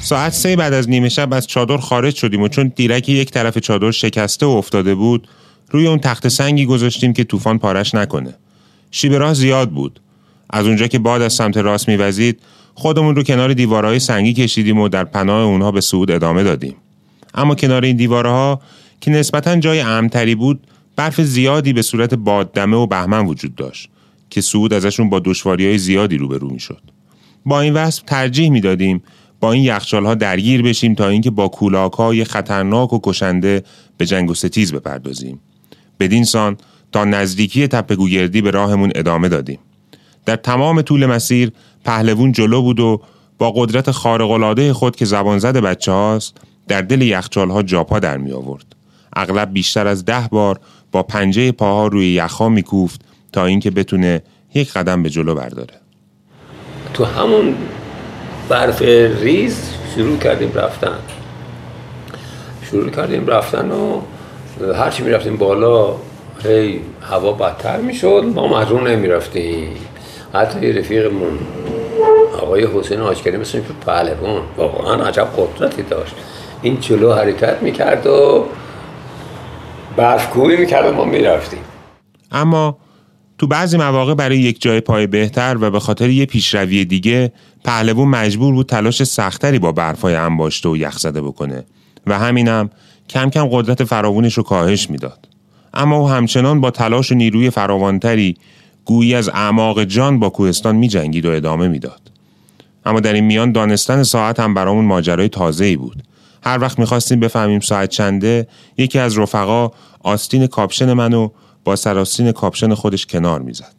ساعت 0.00 0.32
سه 0.32 0.56
بعد 0.56 0.72
از 0.72 0.88
نیمه 0.88 1.08
شب 1.08 1.32
از 1.32 1.46
چادر 1.46 1.76
خارج 1.76 2.14
شدیم 2.14 2.42
و 2.42 2.48
چون 2.48 2.72
دیرک 2.76 3.08
یک 3.08 3.30
طرف 3.30 3.58
چادر 3.58 3.90
شکسته 3.90 4.46
و 4.46 4.48
افتاده 4.48 4.94
بود 4.94 5.28
روی 5.70 5.86
اون 5.86 5.98
تخت 5.98 6.28
سنگی 6.28 6.66
گذاشتیم 6.66 7.12
که 7.12 7.24
طوفان 7.24 7.58
پارش 7.58 7.94
نکنه. 7.94 8.34
شیب 8.90 9.14
راه 9.14 9.34
زیاد 9.34 9.70
بود. 9.70 10.00
از 10.50 10.66
اونجا 10.66 10.86
که 10.86 10.98
باد 10.98 11.22
از 11.22 11.32
سمت 11.32 11.56
راست 11.56 11.88
میوزید 11.88 12.40
خودمون 12.74 13.16
رو 13.16 13.22
کنار 13.22 13.54
دیوارهای 13.54 13.98
سنگی 13.98 14.32
کشیدیم 14.32 14.78
و 14.78 14.88
در 14.88 15.04
پناه 15.04 15.42
اونها 15.42 15.72
به 15.72 15.80
صعود 15.80 16.10
ادامه 16.10 16.42
دادیم. 16.42 16.74
اما 17.34 17.54
کنار 17.54 17.84
این 17.84 17.96
دیوارها 17.96 18.60
که 19.00 19.10
نسبتا 19.10 19.56
جای 19.56 19.80
امتری 19.80 20.34
بود 20.34 20.60
برف 20.96 21.20
زیادی 21.20 21.72
به 21.72 21.82
صورت 21.82 22.14
باددمه 22.14 22.76
و 22.76 22.86
بهمن 22.86 23.26
وجود 23.26 23.54
داشت 23.54 23.88
که 24.30 24.40
صعود 24.40 24.72
ازشون 24.72 25.10
با 25.10 25.20
دشواری 25.24 25.66
های 25.66 25.78
زیادی 25.78 26.16
روبرو 26.16 26.50
می‌شد. 26.50 26.93
با 27.46 27.60
این 27.60 27.74
وصف 27.74 28.02
ترجیح 28.02 28.50
می‌دادیم 28.50 29.02
با 29.40 29.52
این 29.52 29.64
یخچال 29.64 30.06
ها 30.06 30.14
درگیر 30.14 30.62
بشیم 30.62 30.94
تا 30.94 31.08
اینکه 31.08 31.30
با 31.30 31.48
کولاک 31.48 31.92
های 31.92 32.24
خطرناک 32.24 32.92
و 32.92 33.00
کشنده 33.02 33.62
به 33.96 34.06
جنگ 34.06 34.30
و 34.30 34.34
ستیز 34.34 34.72
بپردازیم. 34.72 35.40
بدین 36.00 36.24
سان 36.24 36.56
تا 36.92 37.04
نزدیکی 37.04 37.68
تپه 37.68 37.96
گوگردی 37.96 38.42
به 38.42 38.50
راهمون 38.50 38.92
ادامه 38.94 39.28
دادیم. 39.28 39.58
در 40.26 40.36
تمام 40.36 40.82
طول 40.82 41.06
مسیر 41.06 41.52
پهلوون 41.84 42.32
جلو 42.32 42.62
بود 42.62 42.80
و 42.80 43.02
با 43.38 43.52
قدرت 43.56 43.90
خارق 43.90 44.72
خود 44.72 44.96
که 44.96 45.04
زبان 45.04 45.38
زد 45.38 45.56
بچه 45.56 45.92
هاست 45.92 46.36
در 46.68 46.82
دل 46.82 47.02
یخچال 47.02 47.50
ها 47.50 47.62
جاپا 47.62 47.98
در 47.98 48.16
می 48.16 48.32
آورد. 48.32 48.64
اغلب 49.16 49.52
بیشتر 49.52 49.86
از 49.86 50.04
ده 50.04 50.28
بار 50.30 50.60
با 50.92 51.02
پنجه 51.02 51.52
پاها 51.52 51.86
روی 51.86 52.12
یخها 52.12 52.48
میکوفت 52.48 53.00
تا 53.32 53.46
اینکه 53.46 53.70
بتونه 53.70 54.22
یک 54.54 54.72
قدم 54.72 55.02
به 55.02 55.10
جلو 55.10 55.34
برداره. 55.34 55.83
تو 56.94 57.04
همون 57.04 57.54
برف 58.48 58.82
ریز 59.22 59.70
شروع 59.94 60.18
کردیم 60.18 60.52
رفتن. 60.54 60.98
شروع 62.62 62.90
کردیم 62.90 63.26
رفتن 63.26 63.70
و 63.70 64.00
هرچی 64.74 65.02
می‌رفتیم 65.02 65.36
بالا 65.36 65.94
هی 66.44 66.80
هوا 67.10 67.32
بدتر 67.32 67.76
می‌شد 67.76 68.24
ما 68.34 68.46
محروم 68.46 68.86
نمی‌رفتیم. 68.86 69.76
حتی 70.34 70.72
رفیقمون 70.72 71.38
آقای 72.42 72.66
حسین 72.74 73.00
آشکری 73.00 73.36
مثل 73.36 73.58
که 73.58 73.64
پهلوان 73.86 74.42
واقعا 74.56 75.04
عجب 75.04 75.28
قدرتی 75.36 75.82
داشت. 75.82 76.14
این 76.62 76.80
جلو 76.80 77.12
حرکت 77.12 77.62
می‌کرد 77.62 78.06
و 78.06 78.46
برفکوبی 79.96 80.56
می‌کرد 80.56 80.86
و 80.86 80.92
ما 80.92 81.04
می‌رفتیم. 81.04 81.64
اما 82.32 82.76
تو 83.38 83.46
بعضی 83.46 83.76
مواقع 83.76 84.14
برای 84.14 84.38
یک 84.38 84.62
جای 84.62 84.80
پای 84.80 85.06
بهتر 85.06 85.56
و 85.60 85.70
به 85.70 85.80
خاطر 85.80 86.10
یه 86.10 86.26
پیشروی 86.26 86.84
دیگه 86.84 87.32
پهلوون 87.64 88.08
مجبور 88.08 88.54
بود 88.54 88.66
تلاش 88.66 89.04
سختری 89.04 89.58
با 89.58 89.72
برفای 89.72 90.14
انباشته 90.14 90.68
و 90.68 90.76
یخزده 90.76 91.22
بکنه 91.22 91.64
و 92.06 92.18
همینم 92.18 92.70
کم 93.08 93.30
کم 93.30 93.48
قدرت 93.50 93.84
فراوونش 93.84 94.34
رو 94.34 94.42
کاهش 94.42 94.90
می‌داد. 94.90 95.28
اما 95.74 95.96
او 95.96 96.08
همچنان 96.08 96.60
با 96.60 96.70
تلاش 96.70 97.12
و 97.12 97.14
نیروی 97.14 97.50
فراوانتری 97.50 98.36
گویی 98.84 99.14
از 99.14 99.28
اعماق 99.28 99.84
جان 99.84 100.20
با 100.20 100.30
کوهستان 100.30 100.76
می 100.76 100.88
جنگید 100.88 101.26
و 101.26 101.30
ادامه 101.30 101.68
می‌داد. 101.68 102.00
اما 102.86 103.00
در 103.00 103.12
این 103.12 103.24
میان 103.24 103.52
دانستن 103.52 104.02
ساعت 104.02 104.40
هم 104.40 104.54
برامون 104.54 104.84
ماجرای 104.84 105.28
تازه 105.28 105.64
ای 105.64 105.76
بود 105.76 106.02
هر 106.42 106.60
وقت 106.60 106.78
می‌خواستیم 106.78 107.20
بفهمیم 107.20 107.60
ساعت 107.60 107.90
چنده 107.90 108.48
یکی 108.78 108.98
از 108.98 109.18
رفقا 109.18 109.70
آستین 110.02 110.46
کاپشن 110.46 110.92
منو 110.92 111.28
یا 111.64 111.76
سرآستین 111.76 112.32
کاپشن 112.32 112.74
خودش 112.74 113.06
کنار 113.06 113.42
می‌زد 113.42 113.74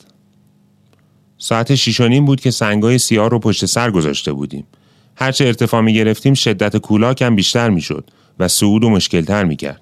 ساعت 1.38 1.76
شیش 1.76 2.04
و 2.04 2.09
نیم 2.09 2.26
بود 2.26 2.42
که 2.42 2.52
سنگای 2.52 2.98
سیاه 2.98 3.30
رو 3.30 3.40
پشت 3.40 3.66
سر 3.66 3.92
گذاشته 3.92 4.34
بودیم 4.34 4.68
هرچه 5.16 5.46
ارتفاع 5.46 5.82
می 5.82 5.94
گرفتیم 5.94 6.34
شدت 6.34 6.78
کولاک 6.78 7.22
هم 7.22 7.36
بیشتر 7.36 7.70
می‌شد 7.70 8.10
و 8.40 8.48
صعود 8.48 8.84
رو 8.84 8.90
مشکل‌تر 8.90 9.44
می 9.44 9.56
کرد. 9.56 9.82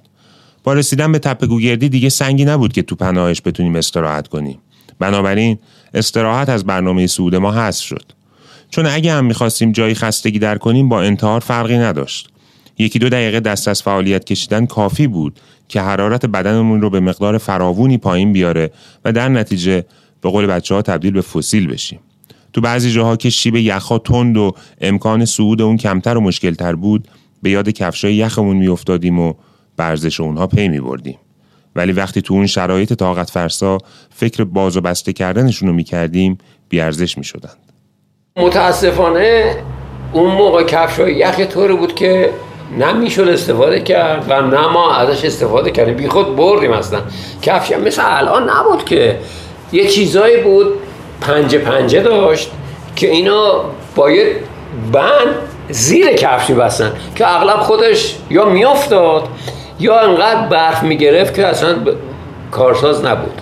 با 0.63 0.74
رسیدن 0.74 1.12
به 1.12 1.20
تپه 1.20 1.48
گوگردی 1.48 1.89
دیگه 1.89 2.10
سنگی 2.10 2.46
نبود 2.46 2.74
که 2.74 2.82
تو 2.82 2.96
پناهش 2.96 3.42
بتونیم 3.46 3.76
استراحت 3.76 4.28
کنیم. 4.28 4.60
بنابراین 5.00 5.60
استراحت 5.94 6.50
از 6.50 6.66
برنامه 6.66 7.08
صعود 7.08 7.36
ما 7.36 7.52
حذف 7.52 7.84
شد. 7.84 8.12
چون 8.70 8.86
اگه 8.86 9.13
هم 9.13 9.26
می‌خواستیم 9.26 9.72
جایی 9.72 9.96
خستگی 9.96 10.39
در 10.39 10.58
کنیم 10.58 10.89
با 10.89 11.02
انتحار 11.02 11.39
فرقی 11.39 11.78
نداشت. 11.78 12.30
یکی 12.78 13.00
دو 13.00 13.10
دقیقه 13.10 13.39
دست 13.39 13.68
از 13.68 13.82
فعالیت 13.82 14.26
کشیدن 14.26 14.66
کافی 14.66 15.08
بود 15.08 15.39
که 15.67 15.82
حرارت 15.82 16.26
بدنمون 16.26 16.82
رو 16.82 16.89
به 16.89 16.99
مقدار 16.99 17.38
فراوونی 17.38 17.97
پایین 17.97 18.34
بیاره 18.34 18.71
و 19.06 19.12
در 19.12 19.30
نتیجه 19.30 19.86
به 20.21 20.30
قول 20.30 20.45
بچه 20.45 20.76
ها 20.76 20.82
تبدیل 20.82 21.13
به 21.13 21.21
فسیل 21.21 21.67
بشیم. 21.67 21.99
تو 22.54 22.62
بعضی 22.62 22.91
جاها 22.91 23.15
که 23.15 23.30
شیب 23.30 23.56
یخها 23.56 23.97
تند 23.97 24.38
و 24.38 24.52
امکان 24.82 25.26
صعود 25.26 25.62
اون 25.62 25.78
کمتر 25.78 26.17
و 26.17 26.21
مشکلتر 26.21 26.76
بود 26.76 27.08
به 27.41 27.49
یاد 27.49 27.69
کفشای 27.69 28.15
یخمون 28.15 28.58
میافتادیم 28.58 29.19
و 29.19 29.34
برزش 29.78 30.19
اونها 30.19 30.47
پی 30.47 30.67
می 30.67 30.80
بردیم. 30.80 31.17
ولی 31.76 31.91
وقتی 31.91 32.21
تو 32.21 32.34
اون 32.34 32.47
شرایط 32.47 32.93
طاقت 32.93 33.30
فرسا 33.30 33.78
فکر 34.10 34.43
باز 34.43 34.78
و 34.78 34.82
بسته 34.82 35.13
کردنشون 35.13 35.69
رو 35.69 35.76
می 35.76 35.84
کردیم 35.84 36.38
بیارزش 36.69 37.17
می 37.17 37.23
شدن. 37.23 37.54
متاسفانه 38.38 39.56
اون 40.13 40.36
موقع 40.36 40.63
کفشای 40.63 41.15
یخ 41.15 41.39
طوری 41.39 41.76
بود 41.76 41.95
که 41.95 42.30
نمی‌شد 42.80 43.28
استفاده 43.28 43.80
کرد 43.80 44.26
و 44.30 44.42
نه 44.42 44.68
ما 44.68 44.94
ازش 44.96 45.26
استفاده 45.26 45.72
کردیم. 45.72 45.96
بی 45.96 46.08
خود 46.08 46.36
بردیم 46.36 46.72
اصلا. 46.72 47.00
کفش 47.42 47.72
مثل 47.72 48.02
الان 48.06 48.50
نبود 48.50 48.86
که. 48.86 49.20
یه 49.72 49.88
چیزایی 49.88 50.38
بود 50.38 50.68
پنجه 51.22 51.58
پنجه 51.58 52.02
داشت 52.02 52.52
که 52.96 53.12
اینا 53.12 53.64
باید 53.96 54.28
بند 54.92 55.36
زیر 55.70 56.08
کفش 56.08 56.52
بستن 56.52 56.92
که 57.16 57.36
اغلب 57.36 57.60
خودش 57.60 58.16
یا 58.30 58.46
میافتاد 58.46 59.28
یا 59.80 60.00
انقدر 60.00 60.48
برف 60.48 60.84
می‌گرفت 60.84 61.34
که 61.34 61.48
اصلا 61.48 61.76
کارساز 62.52 63.06
نبود. 63.06 63.42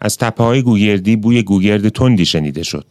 از 0.00 0.16
تپه 0.18 0.44
های 0.44 0.62
گوگردی 0.62 1.16
بوی 1.16 1.42
گوگرد 1.42 1.88
تندی 1.88 2.26
شنیده 2.26 2.62
شد. 2.62 2.84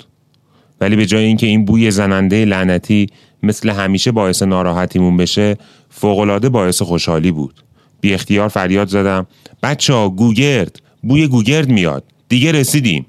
ولی 0.81 0.95
به 0.95 1.05
جای 1.05 1.23
اینکه 1.23 1.47
این 1.47 1.65
بوی 1.65 1.91
زننده 1.91 2.45
لعنتی 2.45 3.07
مثل 3.43 3.69
همیشه 3.69 4.11
باعث 4.11 4.43
ناراحتیمون 4.43 5.17
بشه 5.17 5.57
فوقالعاده 5.89 6.49
باعث 6.49 6.81
خوشحالی 6.81 7.31
بود. 7.31 7.63
بی 8.01 8.13
اختیار 8.13 8.47
فریاد 8.47 8.87
زدم 8.87 9.27
بچه 9.63 9.93
ها 9.93 10.09
گوگرد 10.09 10.81
بوی 11.03 11.27
گوگرد 11.27 11.69
میاد. 11.69 12.03
دیگه 12.29 12.51
رسیدیم. 12.51 13.05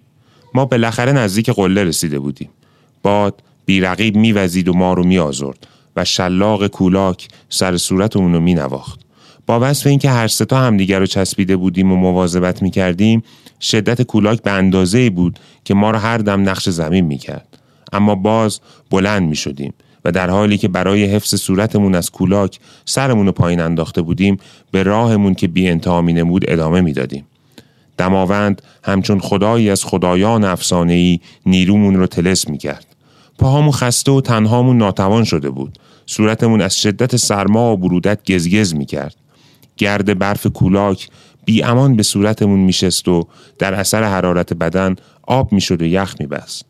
ما 0.54 0.64
بالاخره 0.64 1.12
نزدیک 1.12 1.50
قله 1.50 1.84
رسیده 1.84 2.18
بودیم. 2.18 2.48
باد 3.02 3.42
بیرقیب 3.66 4.16
میوزید 4.16 4.68
و 4.68 4.72
ما 4.72 4.92
رو 4.92 5.04
میآزرد 5.04 5.66
و 5.96 6.04
شلاق 6.04 6.66
کولاک 6.66 7.28
سر 7.48 7.76
صورتمون 7.76 8.34
رو 8.34 8.40
مینواخت. 8.40 9.00
با 9.46 9.58
وصف 9.60 9.86
اینکه 9.86 10.10
هر 10.10 10.28
ستا 10.28 10.58
همدیگر 10.58 10.98
رو 10.98 11.06
چسبیده 11.06 11.56
بودیم 11.56 11.92
و 11.92 11.96
مواظبت 11.96 12.62
می‌کردیم 12.62 13.22
شدت 13.60 14.02
کولاک 14.02 14.42
به 14.42 14.50
اندازه 14.50 15.10
بود 15.10 15.38
که 15.64 15.74
ما 15.74 15.90
رو 15.90 15.98
هر 15.98 16.18
دم 16.18 16.48
نقش 16.48 16.68
زمین 16.68 17.04
می‌کرد. 17.04 17.58
اما 17.92 18.14
باز 18.14 18.60
بلند 18.90 19.28
می‌شدیم. 19.28 19.74
و 20.04 20.12
در 20.12 20.30
حالی 20.30 20.58
که 20.58 20.68
برای 20.68 21.04
حفظ 21.04 21.34
صورتمون 21.34 21.94
از 21.94 22.10
کولاک 22.10 22.58
سرمون 22.84 23.26
رو 23.26 23.32
پایین 23.32 23.60
انداخته 23.60 24.02
بودیم 24.02 24.36
به 24.70 24.82
راهمون 24.82 25.34
که 25.34 25.48
بی 25.48 25.68
انتها 25.68 26.02
می 26.02 26.12
نمود 26.12 26.44
ادامه 26.48 26.80
می‌دادیم. 26.80 27.26
دماوند 27.96 28.62
همچون 28.84 29.20
خدایی 29.20 29.70
از 29.70 29.84
خدایان 29.84 30.44
افسانه‌ای 30.44 31.20
نیرومون 31.46 31.96
رو 31.96 32.06
تلس 32.06 32.48
می 32.48 32.58
کرد. 32.58 32.86
پاهامون 33.38 33.72
خسته 33.72 34.12
و 34.12 34.20
تنهامون 34.20 34.78
ناتوان 34.78 35.24
شده 35.24 35.50
بود. 35.50 35.78
صورتمون 36.06 36.60
از 36.60 36.76
شدت 36.76 37.16
سرما 37.16 37.72
و 37.72 37.76
برودت 37.76 38.32
گزگز 38.32 38.74
می 38.74 38.86
کرد. 38.86 39.14
گرد 39.76 40.18
برف 40.18 40.46
کولاک 40.46 41.08
بی 41.44 41.62
امان 41.62 41.96
به 41.96 42.02
صورتمون 42.02 42.60
میشست 42.60 43.08
و 43.08 43.26
در 43.58 43.74
اثر 43.74 44.02
حرارت 44.02 44.52
بدن 44.52 44.96
آب 45.22 45.52
می‌شد 45.52 45.82
و 45.82 45.84
یخ 45.84 46.14
میبست. 46.20 46.64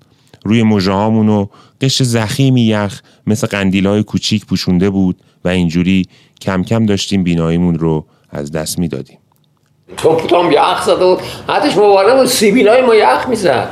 روی 0.44 0.62
مژههامون 0.62 1.28
و 1.28 1.46
قش 1.80 2.02
زخیمی 2.02 2.62
یخ 2.62 3.00
مثل 3.26 3.46
قندیلای 3.46 4.02
کوچیک 4.02 4.46
پوشونده 4.46 4.90
بود 4.90 5.16
و 5.44 5.48
اینجوری 5.48 6.06
کم 6.40 6.62
کم 6.62 6.86
داشتیم 6.86 7.22
بیناییمون 7.22 7.78
رو 7.78 8.04
از 8.30 8.52
دست 8.52 8.78
می‌دادیم. 8.78 9.18
توپ 9.96 10.52
یخ 10.52 10.84
زد 10.86 11.02
و 11.02 11.18
حتیش 11.48 11.76
مبارنه 11.76 12.14
بود 12.14 12.26
سیبیلای 12.26 12.82
ما 12.82 12.94
یخ 12.94 13.28
می‌زد. 13.28 13.68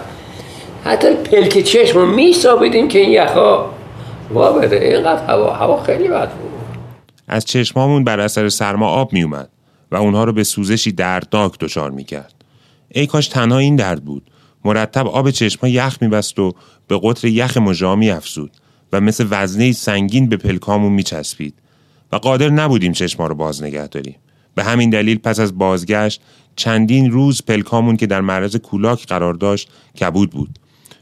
حتی 0.85 1.15
پلک 1.15 1.59
چشم 1.59 1.99
رو 1.99 2.07
میسابیدیم 2.07 2.89
که 2.89 2.99
این 2.99 3.11
یخا 3.11 3.67
وا 4.31 4.53
بده. 4.53 4.77
اینقدر 4.77 5.27
هوا 5.27 5.53
هوا 5.53 5.83
خیلی 5.83 6.09
بد 6.09 6.31
بود. 6.31 6.51
از 7.29 7.45
چشمامون 7.45 8.05
بر 8.05 8.21
اثر 8.21 8.49
سرما 8.49 8.89
آب 8.89 9.13
میومد 9.13 9.49
و 9.93 9.97
اونها 9.97 10.25
رو 10.25 10.33
به 10.33 10.45
سوزشی 10.45 10.93
دردناک 10.93 11.59
دچار 11.61 11.91
می‌کرد. 11.91 12.35
ای 12.89 13.07
کاش 13.07 13.29
تنها 13.29 13.59
این 13.59 13.77
درد 13.77 14.05
بود. 14.05 14.23
مرتب 14.65 15.07
آب 15.07 15.31
چشما 15.31 15.69
یخ 15.69 15.99
میبست 16.01 16.39
و 16.39 16.55
به 16.89 17.01
قطر 17.03 17.29
یخ 17.29 17.57
مژا 17.57 17.97
میافزود 17.97 18.51
و 18.93 19.01
مثل 19.01 19.27
وزنه 19.31 19.73
سنگین 19.73 20.29
به 20.29 20.37
پلکامون 20.37 20.93
میچسبید 20.93 21.55
و 22.13 22.17
قادر 22.17 22.49
نبودیم 22.49 22.93
چشما 22.93 23.27
رو 23.27 23.35
باز 23.35 23.63
نگه 23.63 23.87
داریم. 23.87 24.17
به 24.55 24.65
همین 24.65 24.91
دلیل 24.91 25.19
پس 25.19 25.41
از 25.41 25.59
بازگشت 25.59 26.21
چندین 26.57 27.11
روز 27.11 27.43
پلکامون 27.43 27.97
که 27.97 28.07
در 28.07 28.21
معرض 28.21 28.57
کولاک 28.57 29.07
قرار 29.07 29.35
داشت 29.35 29.69
کبود 30.01 30.31
بود 30.31 30.59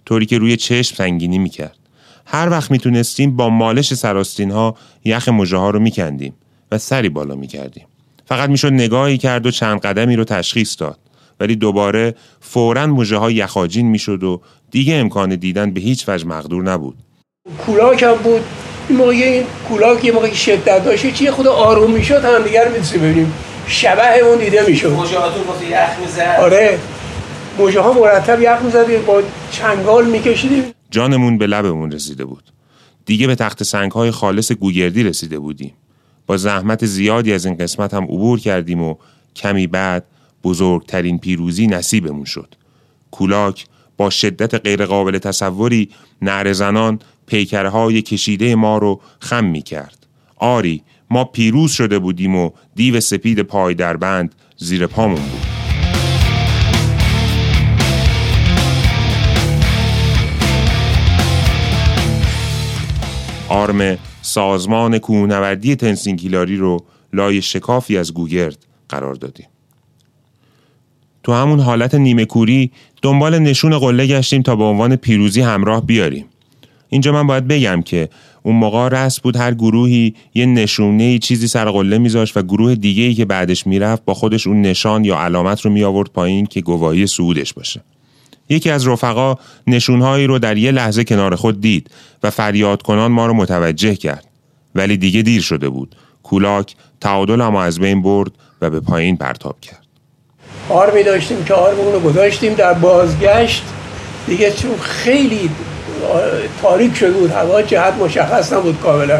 طوری 0.06 0.26
که 0.26 0.38
روی 0.38 0.56
چشم 0.56 0.96
سنگینی 0.96 1.38
می‌کرد. 1.38 1.78
هر 2.26 2.50
وقت 2.50 2.70
می‌تونستیم 2.70 3.36
با 3.36 3.48
مالش 3.48 3.94
سراستین 3.94 4.50
ها 4.50 4.76
یخ 5.04 5.28
مژه 5.28 5.56
ها 5.56 5.70
رو 5.70 5.80
میکندیم 5.80 6.34
و 6.72 6.78
سری 6.78 7.08
بالا 7.08 7.34
می‌کردیم. 7.34 7.86
فقط 8.26 8.50
می‌شد 8.50 8.72
نگاهی 8.72 9.18
کرد 9.18 9.46
و 9.46 9.50
چند 9.50 9.80
قدمی 9.80 10.16
رو 10.16 10.24
تشخیص 10.24 10.80
داد. 10.80 10.98
ولی 11.40 11.56
دوباره 11.56 12.14
فورا 12.40 12.86
مژه 12.86 13.16
ها 13.16 13.30
یخاجین 13.30 13.86
می‌شد 13.86 14.24
و 14.24 14.40
دیگه 14.70 14.94
امکان 14.94 15.34
دیدن 15.34 15.70
به 15.70 15.80
هیچ 15.80 16.08
وجه 16.08 16.26
مقدور 16.26 16.62
نبود. 16.62 16.96
کولاک 17.66 18.02
هم 18.02 18.14
بود. 18.14 18.40
این 18.88 18.98
موقع 18.98 19.10
این 19.10 19.44
کولاک 19.68 20.04
یه 20.04 20.12
موقع 20.12 20.32
شدت 20.32 20.84
داشت. 20.84 21.14
چیه؟ 21.14 21.30
خود 21.30 21.46
آروم 21.46 21.90
می‌شد 21.90 22.24
هم 22.24 22.42
دیگر 22.42 22.68
می‌تونیم 22.68 23.10
ببینیم. 23.10 23.32
شبه 23.66 24.18
اون 24.18 24.38
دیده 24.38 24.66
می‌شد. 24.68 24.92
مجاهدون 24.92 25.44
یخ 25.70 25.98
می‌زد. 26.00 26.38
آره. 26.40 26.78
موجه 27.58 27.80
ها 27.80 27.92
مرتب 27.92 28.42
یخ 28.42 28.58
می‌زدیم 28.62 29.02
با 29.02 29.22
چنگال 29.50 30.06
میکشیدیم. 30.06 30.64
جانمون 30.90 31.38
به 31.38 31.46
لبمون 31.46 31.92
رسیده 31.92 32.24
بود. 32.24 32.44
دیگه 33.06 33.26
به 33.26 33.34
تخت 33.34 33.62
سنگ 33.62 33.92
های 33.92 34.10
خالص 34.10 34.52
گوگردی 34.52 35.02
رسیده 35.02 35.38
بودیم. 35.38 35.72
با 36.26 36.36
زحمت 36.36 36.86
زیادی 36.86 37.32
از 37.32 37.46
این 37.46 37.56
قسمت 37.56 37.94
هم 37.94 38.04
عبور 38.04 38.40
کردیم 38.40 38.82
و 38.82 38.94
کمی 39.36 39.66
بعد 39.66 40.04
بزرگترین 40.44 41.18
پیروزی 41.18 41.66
نصیبمون 41.66 42.24
شد 42.24 42.54
کولاک 43.10 43.66
با 43.96 44.10
شدت 44.10 44.54
غیرقابل 44.54 45.18
تصوری 45.18 45.88
نعر 46.22 46.52
زنان 46.52 46.98
پیکرهای 47.26 48.02
کشیده 48.02 48.54
ما 48.54 48.78
رو 48.78 49.00
خم 49.20 49.44
می 49.44 49.62
کرد. 49.62 50.06
آری 50.36 50.82
ما 51.10 51.24
پیروز 51.24 51.72
شده 51.72 51.98
بودیم 51.98 52.36
و 52.36 52.50
دیو 52.74 53.00
سپید 53.00 53.40
پای 53.40 53.74
در 53.74 53.96
بند 53.96 54.34
زیر 54.56 54.86
پامون 54.86 55.22
بود. 55.22 55.46
آرم 63.48 63.98
سازمان 64.22 64.98
کوهنوردی 64.98 65.76
تنسینکیلاری 65.76 66.56
رو 66.56 66.84
لای 67.12 67.42
شکافی 67.42 67.98
از 67.98 68.14
گوگرد 68.14 68.58
قرار 68.88 69.14
دادیم. 69.14 69.46
تو 71.24 71.32
همون 71.32 71.60
حالت 71.60 71.94
نیمه 71.94 72.24
کوری 72.24 72.70
دنبال 73.02 73.38
نشون 73.38 73.78
قله 73.78 74.06
گشتیم 74.06 74.42
تا 74.42 74.56
به 74.56 74.64
عنوان 74.64 74.96
پیروزی 74.96 75.40
همراه 75.40 75.86
بیاریم. 75.86 76.24
اینجا 76.88 77.12
من 77.12 77.26
باید 77.26 77.48
بگم 77.48 77.82
که 77.82 78.08
اون 78.42 78.56
موقع 78.56 78.88
رست 78.88 79.22
بود 79.22 79.36
هر 79.36 79.54
گروهی 79.54 80.14
یه 80.34 80.46
نشونه 80.46 81.18
چیزی 81.18 81.48
سر 81.48 81.70
قله 81.70 81.98
میذاشت 81.98 82.36
و 82.36 82.42
گروه 82.42 82.74
دیگه 82.74 83.02
ای 83.02 83.14
که 83.14 83.24
بعدش 83.24 83.66
می‌رفت 83.66 84.04
با 84.04 84.14
خودش 84.14 84.46
اون 84.46 84.62
نشان 84.62 85.04
یا 85.04 85.18
علامت 85.18 85.60
رو 85.60 85.70
می 85.70 85.84
آورد 85.84 86.10
پایین 86.10 86.46
که 86.46 86.60
گواهی 86.60 87.06
صعودش 87.06 87.52
باشه. 87.52 87.80
یکی 88.48 88.70
از 88.70 88.88
رفقا 88.88 89.34
نشونهایی 89.66 90.26
رو 90.26 90.38
در 90.38 90.56
یه 90.56 90.70
لحظه 90.70 91.04
کنار 91.04 91.36
خود 91.36 91.60
دید 91.60 91.90
و 92.22 92.30
فریاد 92.30 92.82
کنان 92.82 93.12
ما 93.12 93.26
رو 93.26 93.34
متوجه 93.34 93.94
کرد. 93.94 94.24
ولی 94.74 94.96
دیگه 94.96 95.22
دیر 95.22 95.42
شده 95.42 95.68
بود. 95.68 95.96
کولاک 96.22 96.74
تعادل 97.00 97.42
ما 97.42 97.62
از 97.62 97.80
بین 97.80 98.02
برد 98.02 98.32
و 98.60 98.70
به 98.70 98.80
پایین 98.80 99.16
پرتاب 99.16 99.60
کرد. 99.60 99.83
آرمی 100.68 101.02
داشتیم 101.02 101.44
که 101.44 101.54
آرمون 101.54 101.92
رو 101.92 102.00
گذاشتیم 102.00 102.54
در 102.54 102.72
بازگشت. 102.72 103.64
دیگه 104.26 104.52
چون 104.52 104.78
خیلی 104.80 105.50
تاریک 106.62 106.96
شده 106.96 107.10
بود 107.10 107.30
هوا 107.30 107.62
جهت 107.62 107.94
مشخص 107.94 108.52
نبود 108.52 108.80
کاملا. 108.80 109.18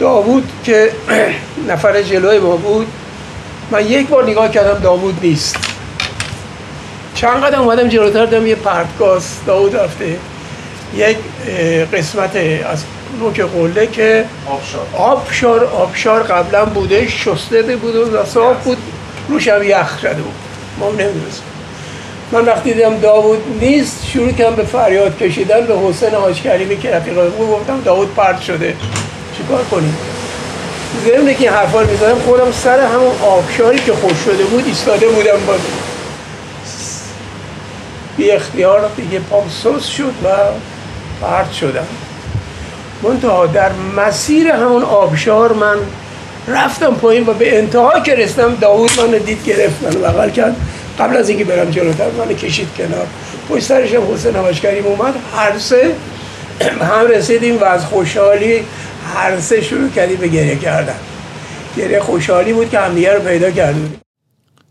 داوود 0.00 0.48
که 0.64 0.92
نفر 1.68 2.02
جلوی 2.02 2.38
ما 2.38 2.56
بود 2.56 2.86
من 3.70 3.86
یک 3.86 4.08
بار 4.08 4.30
نگاه 4.30 4.50
کردم 4.50 4.80
داوود 4.80 5.18
نیست. 5.22 5.56
چند 7.14 7.44
قدم 7.44 7.60
اومدم 7.60 7.88
جلوتر 7.88 8.26
دیدم 8.26 8.46
یه 8.46 8.54
پرتگاز 8.54 9.24
داوود 9.46 9.76
رفته. 9.76 10.16
یک 10.96 11.16
قسمت 11.92 12.36
از 12.72 12.84
نوک 13.20 13.40
قله 13.40 13.86
که 13.86 14.24
آبشار. 14.94 15.64
آبشار 15.64 16.22
قبلا 16.22 16.64
بوده 16.64 17.08
شسته 17.08 17.76
بود 17.76 17.96
و 17.96 18.24
صاف 18.24 18.64
بود. 18.64 18.78
روش 19.30 19.48
هم 19.48 19.62
یخ 19.62 19.98
شده 20.02 20.14
بود. 20.14 20.34
ما 20.78 20.90
نمی‌دونست 20.90 21.42
من 22.32 22.44
وقتی 22.44 22.74
دیدم 22.74 22.98
داوود 22.98 23.58
نیست 23.60 24.06
شروع 24.06 24.32
کردم 24.32 24.56
به 24.56 24.62
فریاد 24.62 25.18
کشیدن 25.18 25.66
به 25.66 25.78
حسین 25.78 26.14
حاج 26.14 26.42
کریمی 26.42 26.78
که 26.78 26.90
رفیق 26.90 27.30
بود 27.30 27.50
گفتم 27.50 27.80
داوود 27.80 28.14
پرد 28.14 28.40
شده. 28.40 28.76
چیکار 29.36 29.64
کنیم؟ 29.64 29.96
ضمن 31.06 31.34
که 31.34 31.40
این 31.40 31.50
حرفا 31.50 31.80
رو 31.80 32.20
خودم 32.26 32.52
سر 32.52 32.80
همون 32.80 33.12
آبشاری 33.22 33.78
که 33.78 33.92
خوش 33.92 34.18
شده 34.24 34.44
بود 34.44 34.66
ایستاده 34.66 35.08
بودم 35.08 35.46
با 35.46 35.54
بی 38.16 38.30
اختیار 38.30 38.90
دیگه 38.96 39.18
پام 39.18 39.48
سوس 39.48 39.86
شد 39.86 40.14
و 40.24 40.28
پرد 41.22 41.52
شدم. 41.52 41.86
منتها 43.02 43.46
در 43.46 43.70
مسیر 43.96 44.48
همون 44.48 44.82
آبشار 44.82 45.52
من 45.52 45.76
رفتم 46.50 46.94
پایین 46.94 47.26
و 47.26 47.32
به 47.32 47.58
انتها 47.58 48.00
که 48.00 48.14
رسیدم 48.14 48.54
داوود 48.54 48.90
من 49.00 49.18
دید 49.18 49.44
گرفت 49.44 49.82
من 49.82 49.90
بغل 49.90 50.30
کرد. 50.30 50.56
قبل 50.98 51.16
از 51.16 51.28
اینکه 51.28 51.44
برم 51.44 51.70
جلوتر 51.70 52.10
من 52.10 52.34
کشید 52.34 52.68
کنار. 52.78 53.06
پشت 53.48 53.62
سرش 53.64 53.94
هم 53.94 54.12
حسین 54.12 54.36
نوشکریم 54.36 54.86
اومد. 54.86 55.14
هر 55.36 55.58
سه 55.58 55.94
هم 56.80 57.06
رسیدیم 57.06 57.58
و 57.58 57.64
از 57.64 57.84
خوشحالی 57.84 58.60
هر 59.14 59.40
سه 59.40 59.60
شروع 59.60 59.90
کردیم 59.90 60.16
به 60.16 60.28
گریه 60.28 60.56
کردن. 60.56 60.98
گریه 61.76 62.00
خوشحالی 62.00 62.52
بود 62.52 62.70
که 62.70 62.78
همدیگه 62.78 63.14
رو 63.14 63.20
پیدا 63.20 63.50
کردیم. 63.50 64.00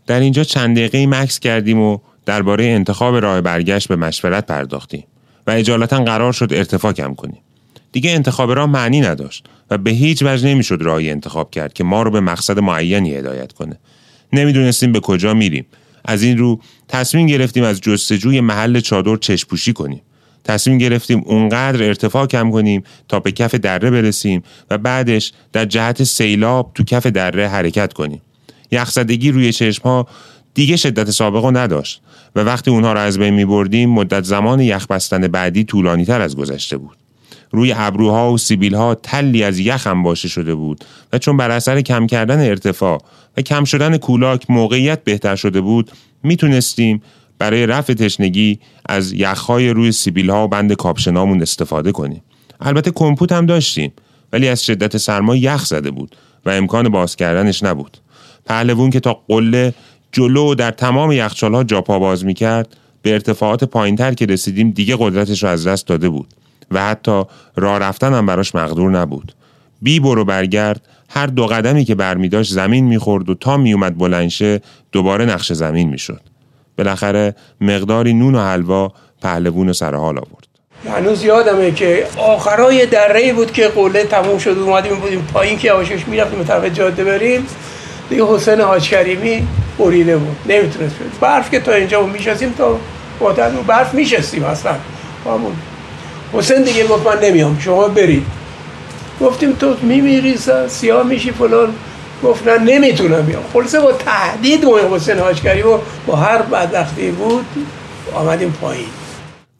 در 0.06 0.20
اینجا 0.20 0.44
چند 0.44 0.76
دقیقه 0.76 1.06
مکس 1.06 1.38
کردیم 1.38 1.80
و 1.80 1.98
درباره 2.26 2.64
انتخاب 2.64 3.16
راه 3.16 3.40
برگشت 3.40 3.88
به 3.88 3.96
مشورت 3.96 4.46
پرداختیم 4.46 5.04
و 5.46 5.50
اجالتا 5.50 6.04
قرار 6.04 6.32
شد 6.32 6.48
ارتفاع 6.52 6.92
کم 6.92 7.14
کنیم. 7.14 7.38
دیگه 7.92 8.10
انتخاب 8.10 8.52
راه 8.52 8.66
معنی 8.66 9.00
نداشت. 9.00 9.46
و 9.70 9.78
به 9.78 9.90
هیچ 9.90 10.22
وجه 10.22 10.48
نمی‌شد 10.48 10.78
راهی 10.82 11.10
انتخاب 11.10 11.50
کرد 11.50 11.72
که 11.72 11.84
ما 11.84 12.02
رو 12.02 12.10
به 12.10 12.20
مقصد 12.20 12.58
معینی 12.58 13.14
هدایت 13.14 13.52
کنه. 13.52 13.78
نمی‌دونستیم 14.32 14.92
به 14.92 15.00
کجا 15.00 15.34
میریم. 15.34 15.66
از 16.04 16.22
این 16.22 16.38
رو 16.38 16.60
تصمیم 16.88 17.26
گرفتیم 17.26 17.64
از 17.64 17.80
جستجوی 17.80 18.40
محل 18.40 18.80
چادر 18.80 19.16
چشپوشی 19.16 19.72
کنیم. 19.72 20.00
تصمیم 20.44 20.78
گرفتیم 20.78 21.22
اونقدر 21.26 21.82
ارتفاع 21.82 22.26
کم 22.26 22.50
کنیم 22.50 22.82
تا 23.08 23.20
به 23.20 23.32
کف 23.32 23.54
دره 23.54 23.90
برسیم 23.90 24.42
و 24.70 24.78
بعدش 24.78 25.32
در 25.52 25.64
جهت 25.64 26.04
سیلاب 26.04 26.70
تو 26.74 26.84
کف 26.84 27.06
دره 27.06 27.48
حرکت 27.48 27.92
کنیم. 27.92 28.22
یخزدگی 28.70 29.30
روی 29.30 29.52
چشم 29.52 29.82
ها 29.82 30.08
دیگه 30.54 30.76
شدت 30.76 31.10
سابقه 31.10 31.50
نداشت 31.50 32.02
و 32.36 32.40
وقتی 32.40 32.70
اونها 32.70 32.92
را 32.92 33.00
از 33.00 33.18
بین 33.18 33.34
می 33.34 33.44
بردیم 33.44 33.90
مدت 33.90 34.24
زمان 34.24 34.60
یخ 34.60 34.86
بستن 34.86 35.28
بعدی 35.28 35.64
طولانی 35.64 36.04
تر 36.04 36.20
از 36.20 36.36
گذشته 36.36 36.76
بود. 36.76 36.96
روی 37.50 37.74
ابروها 37.76 38.32
و 38.32 38.38
سیبیلها 38.38 38.94
تلی 38.94 39.42
از 39.42 39.58
یخ 39.58 39.86
هم 39.86 40.02
باشه 40.02 40.28
شده 40.28 40.54
بود 40.54 40.84
و 41.12 41.18
چون 41.18 41.36
بر 41.36 41.50
اثر 41.50 41.80
کم 41.80 42.06
کردن 42.06 42.48
ارتفاع 42.48 43.02
و 43.36 43.42
کم 43.42 43.64
شدن 43.64 43.96
کولاک 43.96 44.50
موقعیت 44.50 45.04
بهتر 45.04 45.36
شده 45.36 45.60
بود 45.60 45.90
می‌تونستیم 46.22 47.02
برای 47.38 47.66
رفع 47.66 47.94
تشنگی 47.94 48.58
از 48.86 49.12
یخهای 49.12 49.70
روی 49.70 49.92
سیبیلها 49.92 50.44
و 50.44 50.48
بند 50.48 50.72
کاپشنامون 50.72 51.42
استفاده 51.42 51.92
کنیم. 51.92 52.22
البته 52.60 52.90
کمپوت 52.90 53.32
هم 53.32 53.46
داشتیم 53.46 53.92
ولی 54.32 54.48
از 54.48 54.64
شدت 54.64 54.96
سرما 54.96 55.36
یخ 55.36 55.64
زده 55.64 55.90
بود 55.90 56.16
و 56.46 56.50
امکان 56.50 56.88
باز 56.88 57.16
کردنش 57.16 57.62
نبود. 57.62 57.98
پهلوون 58.46 58.90
که 58.90 59.00
تا 59.00 59.20
قله 59.28 59.74
جلو 60.12 60.54
در 60.54 60.70
تمام 60.70 61.12
یخچالها 61.12 61.64
جاپا 61.64 61.98
باز 61.98 62.24
می‌کرد 62.24 62.76
به 63.02 63.12
ارتفاعات 63.12 63.64
پایینتر 63.64 64.14
که 64.14 64.26
رسیدیم 64.26 64.70
دیگه 64.70 64.96
قدرتش 64.98 65.42
رو 65.42 65.48
از 65.48 65.66
دست 65.66 65.86
داده 65.86 66.08
بود. 66.08 66.34
و 66.70 66.82
حتی 66.82 67.24
راه 67.56 67.78
رفتن 67.78 68.14
هم 68.14 68.26
براش 68.26 68.54
مقدور 68.54 68.90
نبود. 68.90 69.32
بی 69.82 70.00
برو 70.00 70.24
برگرد 70.24 70.80
هر 71.08 71.26
دو 71.26 71.46
قدمی 71.46 71.84
که 71.84 71.94
برمی 71.94 72.28
داشت 72.28 72.52
زمین 72.52 72.84
می‌خورد 72.84 73.30
و 73.30 73.34
تا 73.34 73.56
میومد 73.56 73.98
بلنشه 73.98 74.60
دوباره 74.92 75.24
نقش 75.24 75.52
زمین 75.52 75.88
می‌شد 75.88 76.20
بالاخره 76.78 77.34
مقداری 77.60 78.14
نون 78.14 78.34
و 78.34 78.40
حلوا 78.40 78.92
پهلوون 79.22 79.68
و 79.68 79.72
سر 79.72 79.94
حال 79.94 80.18
آورد. 80.18 80.46
هنوز 80.96 81.24
یادمه 81.24 81.70
که 81.70 82.06
آخرای 82.18 82.86
دره 82.86 83.32
بود 83.32 83.52
که 83.52 83.68
قله 83.68 84.04
تموم 84.04 84.38
شد 84.38 84.58
اومدیم 84.58 84.94
بودیم 84.94 85.26
پایین 85.32 85.58
که 85.58 85.68
یواشش 85.68 86.08
می‌رفتیم 86.08 86.38
به 86.38 86.44
طرف 86.44 86.64
جاده 86.64 87.04
بریم. 87.04 87.46
دیگه 88.10 88.24
حسین 88.26 88.60
حاج 88.60 88.88
کریمی 88.88 89.46
بریده 89.78 90.16
بود 90.16 90.36
نمی‌تونست 90.48 90.96
برف 91.20 91.50
که 91.50 91.60
تا 91.60 91.72
اینجا 91.72 92.06
میشستیم 92.06 92.50
تا 92.52 92.78
وادن 93.20 93.56
برف 93.66 93.94
میشستیم 93.94 94.44
اصلا. 94.44 94.74
همون. 95.26 95.52
حسین 96.32 96.62
دیگه 96.62 96.86
گفت 96.86 97.06
من 97.06 97.18
نمیام 97.22 97.58
شما 97.58 97.88
برید. 97.88 98.26
گفتیم 99.20 99.52
تو 99.52 99.76
میمیری 99.82 100.36
سیاه 100.68 101.06
میشی 101.06 101.30
فلان. 101.30 101.74
گفت 102.24 102.48
نه 102.48 102.58
نمی‌تونم 102.58 103.22
بیام. 103.22 103.42
خلاصه 103.52 103.80
با 103.80 103.92
تهدید 103.92 104.64
و 104.64 104.78
حسین 104.94 105.18
حاج 105.18 105.46
و 105.46 105.78
با 106.06 106.16
هر 106.16 106.42
بدبختی 106.42 107.10
بود 107.10 107.46
آمدیم 108.14 108.50
پایین. 108.60 108.88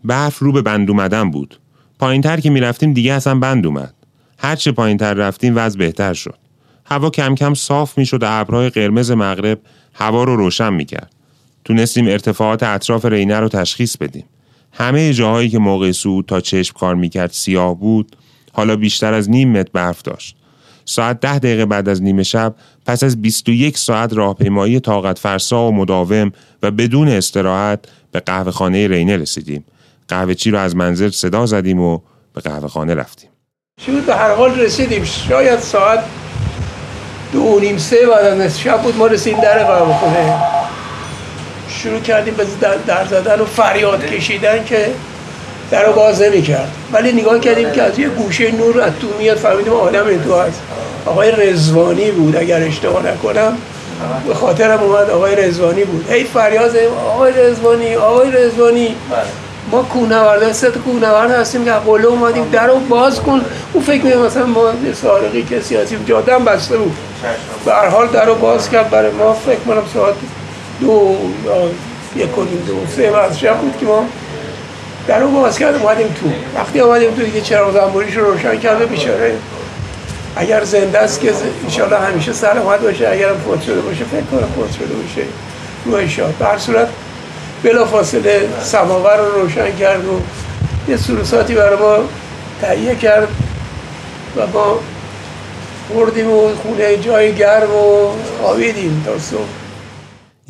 برف 0.05 0.39
رو 0.39 0.53
به 0.53 0.63
بند 0.63 0.91
اومدن 0.91 1.31
بود. 1.31 1.59
پایین 1.99 2.23
تر 2.23 2.41
که 2.41 2.51
می‌رفتیم 2.51 2.93
دیگه 2.93 3.13
اصلا 3.13 3.35
بند 3.35 3.67
اومد. 3.67 3.95
هرچه 4.39 4.73
پایین 4.73 4.97
تر 4.97 5.15
رفتیم 5.15 5.53
وضع 5.57 5.79
بهتر 5.79 6.15
شد. 6.15 6.39
هوا 6.87 7.11
کم 7.11 7.35
کم 7.35 7.55
صاف 7.55 7.99
می‌شد 7.99 8.23
و 8.23 8.27
ابرهای 8.29 8.71
قرمز 8.71 9.11
مغرب 9.11 9.59
هوا 9.95 10.25
رو 10.25 10.37
روشن 10.37 10.73
می‌کرد. 10.73 11.13
تونستیم 11.65 12.09
ارتفاعات 12.09 12.63
اطراف 12.63 13.05
رینه 13.05 13.41
رو 13.41 13.49
تشخیص 13.49 13.97
بدیم. 13.97 14.25
همه 14.73 15.13
جاهایی 15.13 15.49
که 15.49 15.59
موقع 15.59 15.93
صعود 15.93 16.27
تا 16.27 16.41
چشم 16.41 16.75
کار 16.79 16.95
می‌کرد 16.95 17.31
سیاه 17.31 17.79
بود 17.79 18.17
حالا 18.53 18.77
بیشتر 18.77 19.15
از 19.15 19.31
نیم 19.31 19.53
متر 19.53 19.71
برف 19.73 20.03
داشت. 20.03 20.37
ساعت 20.85 21.21
ده 21.21 21.39
دقیقه 21.39 21.67
بعد 21.67 21.89
از 21.89 22.03
نیمه 22.03 22.23
شب 22.23 22.55
پس 22.87 23.05
از 23.05 23.23
21 23.23 23.79
ساعت 23.79 24.13
راهپیمایی 24.13 24.81
طاقت 24.81 25.19
فرسا 25.19 25.69
و 25.69 25.75
مداوم 25.75 26.33
و 26.63 26.71
بدون 26.71 27.09
استراحت 27.09 27.79
به 28.13 28.21
قهوه 28.21 28.51
خانه 28.51 28.89
رینه 28.89 29.17
رسیدیم. 29.17 29.65
قهوه 30.09 30.35
چی 30.35 30.51
رو 30.51 30.59
از 30.59 30.77
منزل 30.77 31.11
صدا 31.11 31.47
زدیم 31.47 31.81
و 31.81 31.99
به 32.35 32.41
قهوه 32.41 32.69
خانه 32.69 32.95
رفتیم. 32.95 33.31
شد 33.87 34.07
به 34.07 34.15
هر 34.15 34.35
حال 34.35 34.61
رسیدیم. 34.61 35.05
شاید 35.05 35.59
ساعت 35.59 36.05
دو 37.33 37.59
نیم 37.61 37.79
سه 37.79 38.07
بعد 38.07 38.41
از 38.41 38.61
شب 38.61 38.83
بود 38.83 38.97
ما 38.97 39.07
رسیدیم 39.07 39.41
در 39.41 39.65
قهوه 39.65 40.01
خانه. 40.01 40.50
شروع 41.83 42.01
کردیم 42.01 42.35
به 42.35 42.45
در 42.87 43.05
زدن 43.05 43.41
و 43.41 43.45
فریاد 43.45 44.07
کشیدن 44.07 44.65
که 44.65 44.87
در 45.71 45.85
رو 45.85 45.93
باز 45.93 46.23
نمی 46.23 46.43
کرد 46.43 46.71
ولی 46.93 47.13
نگاه 47.13 47.41
کردیم 47.41 47.71
که 47.71 47.83
از 47.83 47.99
یه 47.99 48.09
گوشه 48.09 48.53
نور 48.53 48.81
از 48.81 48.93
تو 49.01 49.07
میاد 49.19 49.37
فهمیدیم 49.37 49.73
آدم 49.73 50.07
این 50.07 50.23
تو 50.23 50.35
هست. 50.35 50.61
آقای 51.07 51.31
رزوانی 51.31 52.11
بود 52.11 52.37
اگر 52.37 52.63
اشتباه 52.63 53.07
نکنم. 53.07 53.57
به 54.29 54.35
خاطرم 54.35 54.81
اومد 54.81 55.11
آقای 55.11 55.37
رزوانی 55.37 55.85
بود. 55.85 56.11
هی 56.11 56.25
فریاد 56.25 56.77
آقای 57.07 57.33
رزوانی 57.33 57.95
آقای 57.95 58.31
رزوانی 58.31 58.95
ما 59.71 59.83
کوهنورد 59.83 60.53
ست 60.53 60.67
کوهنورد 60.67 61.31
هستیم 61.31 61.65
که 61.65 61.73
قله 61.73 62.07
اومدیم 62.07 62.49
در 62.53 62.67
رو 62.67 62.79
باز 62.79 63.21
کن. 63.21 63.45
او 63.73 63.81
فکر 63.81 64.05
می‌کنم 64.05 64.23
مثلا 64.23 64.47
ما 64.47 64.73
سارقی 65.03 65.43
که 65.43 65.61
سیاسی 65.61 65.97
جاده 66.07 66.35
هم 66.35 66.45
بسته 66.45 66.77
بود. 66.77 66.97
به 67.65 67.73
هر 67.73 67.89
حال 67.89 68.07
در 68.07 68.25
رو 68.25 68.35
باز 68.35 68.71
کرد 68.71 68.91
برای 68.91 69.11
ما. 69.11 69.33
فکر 69.33 69.61
کنم 69.67 69.83
ساعت 69.95 70.15
دو 70.81 71.17
یک 72.17 72.33
کنیم 72.33 72.65
دو 72.67 72.75
سه 72.97 73.19
از 73.19 73.39
شب 73.41 73.59
بود 73.59 73.77
که 73.81 73.87
ما 73.87 74.05
در 75.07 75.23
اون 75.23 75.35
باز 75.35 75.63
اومدیم 75.63 76.07
تو. 76.07 76.59
وقتی 76.59 76.81
اومدیم 76.81 77.11
تو 77.11 77.23
دیگه 77.23 77.41
چراغ 77.41 77.75
زنبوریش 77.75 78.17
رو 78.17 78.33
روشن 78.33 78.59
کرده 78.59 78.87
بیچاره. 78.87 79.35
اگر 80.37 80.65
زنده 80.65 80.99
است 80.99 81.21
که 81.21 81.33
انشالله 81.65 81.99
همیشه 81.99 82.33
سلامت 82.33 82.81
باشه 82.81 83.09
اگر 83.09 83.29
فوت 83.45 83.63
شده 83.63 83.81
باشه 83.81 84.05
فکر 84.05 84.21
کنم 84.21 84.49
فوت 84.57 84.73
شده 84.73 84.95
باشه. 84.95 85.29
روح 85.85 86.09
شاد. 86.09 86.35
به 86.39 86.45
هر 86.45 86.59
صورت 86.59 86.89
بلا 87.63 87.85
فاصله 87.85 88.49
سماور 88.63 89.17
رو 89.17 89.43
روشن 89.43 89.77
کرد 89.77 90.05
و 90.07 90.21
یه 90.89 90.97
سروساتی 90.97 91.55
برای 91.55 91.79
ما 91.79 91.97
تهیه 92.63 92.95
کرد 92.95 93.29
و 94.37 94.47
ما 94.47 94.79
خوردیم 95.93 96.31
و 96.31 96.49
خونه 96.63 96.97
جای 96.97 97.35
گرم 97.35 97.71
و 97.71 98.09
خوابیدیم 98.41 99.03
تا 99.07 99.19
صبح. 99.19 99.60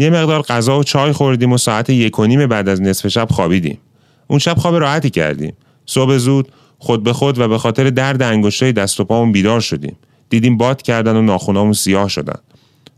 یه 0.01 0.11
مقدار 0.11 0.43
غذا 0.43 0.79
و 0.79 0.83
چای 0.83 1.13
خوردیم 1.13 1.53
و 1.53 1.59
ساعت 1.59 1.91
یک 1.91 2.19
و 2.19 2.27
نیم 2.27 2.47
بعد 2.47 2.69
از 2.69 2.83
نصف 2.83 3.09
شب 3.09 3.29
خوابیدیم. 3.31 3.79
اون 4.27 4.39
شب 4.39 4.59
خواب 4.59 4.77
راحتی 4.77 5.11
کردیم. 5.11 5.53
صبح 5.87 6.17
زود 6.17 6.49
خود 6.79 7.03
به 7.03 7.13
خود 7.13 7.39
و 7.39 7.49
به 7.49 7.59
خاطر 7.59 7.91
درد 7.91 8.23
انگشتای 8.23 8.73
دست 8.73 9.01
و 9.01 9.05
پامون 9.05 9.33
بیدار 9.33 9.61
شدیم. 9.61 9.97
دیدیم 10.31 10.57
باد 10.57 10.83
کردن 10.83 11.17
و 11.17 11.23
ناخونامون 11.23 11.73
سیاه 11.73 12.09
شدن. 12.09 12.39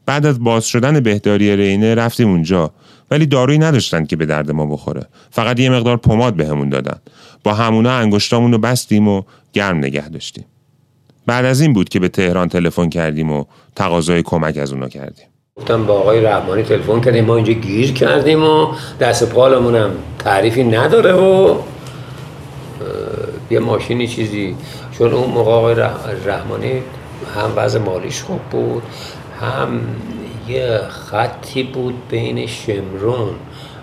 بعد 0.07 0.27
از 0.27 0.45
باز 0.45 0.67
شدن 0.67 1.01
بهداری 1.01 1.57
رینه 1.57 1.95
رفتیم 1.95 2.29
اونجا. 2.29 2.71
ولی 3.11 3.27
دارویی 3.27 3.59
نداشتن 3.59 4.05
که 4.05 4.17
به 4.17 4.27
درد 4.27 4.51
ما 4.51 4.67
بخوره. 4.67 5.07
فقط 5.31 5.61
یه 5.61 5.71
مقدار 5.71 5.97
پماد 5.97 6.35
بهمون 6.35 6.69
دادن. 6.69 6.99
با 7.45 7.55
همونا 7.55 7.93
انگشتامون 7.93 8.53
رو 8.53 8.59
بستیم 8.59 9.09
و 9.09 9.23
گرم 9.53 9.77
نگه 9.79 10.09
داشتیم. 10.09 10.45
بعد 11.27 11.45
از 11.45 11.61
این 11.61 11.73
بود 11.73 11.89
که 11.89 12.01
به 12.01 12.09
تهران 12.09 12.49
تلفن 12.49 12.89
کردیم 12.89 13.33
و 13.33 13.45
تقاضای 13.77 14.23
کمک 14.23 14.57
از 14.57 14.73
اونا 14.73 14.89
کردیم. 14.89 15.32
گفتم 15.57 15.87
با 15.87 15.95
آقای 15.95 16.21
رحمانی 16.21 16.63
تلفن 16.63 17.01
کردیم 17.01 17.25
ما 17.25 17.37
اینجا 17.37 17.53
گیر 17.53 17.93
کردیم 17.93 18.45
و 18.45 18.67
دست 19.01 19.29
پالمون 19.29 19.77
هم 19.77 19.91
تعریفی 20.19 20.65
نداره 20.65 21.13
و 21.13 21.57
یه 23.51 23.59
ماشینی 23.59 24.09
چیزی. 24.09 24.57
چون 24.93 25.13
اون 25.13 25.31
موقع 25.31 25.53
آقای 25.53 25.75
رحمانی 26.27 26.83
هم 27.37 27.53
وضع 27.57 27.79
مالیش 27.79 28.23
خوب 28.23 28.41
بود 28.41 28.83
هم 29.41 29.81
یه 30.49 30.81
خطی 30.89 31.63
بود 31.63 31.95
بین 32.09 32.47
شمرون 32.47 33.31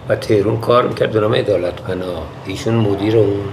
و 0.09 0.15
تهرون 0.15 0.59
کار 0.59 0.88
می‌کرد 0.88 1.11
به 1.11 1.20
نام 1.20 1.34
ادالت 1.36 1.82
پناه 1.82 2.24
ایشون 2.45 2.74
مدیر 2.74 3.17
اون 3.17 3.43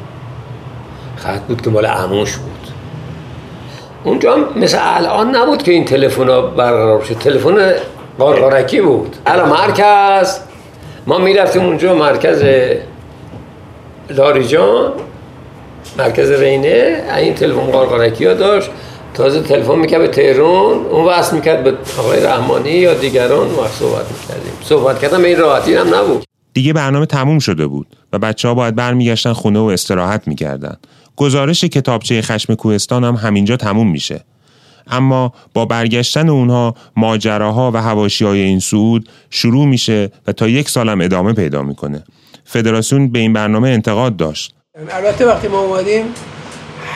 خط 1.16 1.40
بود 1.40 1.62
که 1.62 1.70
مال 1.70 1.86
عموش 1.86 2.36
بود. 2.36 2.68
اونجا 4.04 4.36
مثل 4.56 4.78
الان 4.80 5.36
نبود 5.36 5.62
که 5.62 5.72
این 5.72 5.84
تلفن 5.84 6.28
ها 6.28 6.42
برقرار 6.42 7.02
شد 7.02 7.18
تلفن 7.18 7.72
قارقارکی 8.18 8.80
بود. 8.80 9.16
الان 9.26 9.48
مرکز. 9.48 10.38
ما 11.06 11.18
می‌رفتیم 11.18 11.62
اونجا 11.62 11.94
مرکز 11.94 12.44
لاریجان 14.10 14.92
مرکز 15.98 16.30
رینه. 16.30 17.02
این 17.16 17.34
تلفن 17.34 17.70
قارقارکی 17.70 18.26
ها 18.26 18.34
داشت. 18.34 18.70
تازه 19.14 19.40
تلفن 19.40 19.78
می‌کرد 19.78 20.00
به 20.00 20.08
تهران. 20.08 20.86
اون 20.90 21.04
وصل 21.04 21.36
می‌کرد 21.36 21.64
به 21.64 21.74
آقای 21.98 22.22
رحمانی 22.22 22.70
یا 22.70 22.94
دیگران. 22.94 23.46
و 23.46 23.68
صحبت 23.78 24.04
می‌کردیم. 24.12 24.52
صحبت 24.62 24.98
کردم 24.98 25.24
این 25.24 25.38
راحتی 25.38 25.74
هم 25.74 25.94
نبود. 25.94 26.24
دیگه 26.52 26.72
برنامه 26.72 27.06
تموم 27.06 27.38
شده 27.38 27.66
بود 27.66 27.86
و 28.12 28.18
بچه 28.18 28.48
ها 28.48 28.54
باید 28.54 28.74
برمیگشتن 28.74 29.32
خونه 29.32 29.58
و 29.58 29.64
استراحت 29.64 30.28
می‌کردن. 30.28 30.76
گزارش 31.16 31.64
کتابچه 31.64 32.22
خشم 32.22 32.54
کوهستان 32.54 33.04
هم 33.04 33.14
همینجا 33.14 33.56
تموم 33.56 33.90
میشه. 33.90 34.24
اما 34.86 35.32
با 35.54 35.64
برگشتن 35.64 36.28
اونها 36.28 36.74
ماجراها 36.96 37.70
و 37.74 37.76
هواشی 37.76 38.24
های 38.24 38.40
این 38.40 38.60
سعود 38.60 39.08
شروع 39.30 39.66
میشه 39.66 40.10
و 40.26 40.32
تا 40.32 40.48
یک 40.48 40.68
سالم 40.68 41.00
ادامه 41.00 41.32
پیدا 41.32 41.62
می‌کنه. 41.62 42.04
فدراسیون 42.44 43.08
به 43.08 43.18
این 43.18 43.32
برنامه 43.32 43.68
انتقاد 43.68 44.16
داشت. 44.16 44.54
البته 44.90 45.26
وقتی 45.26 45.48
ما 45.48 45.60
اومدیم 45.60 46.04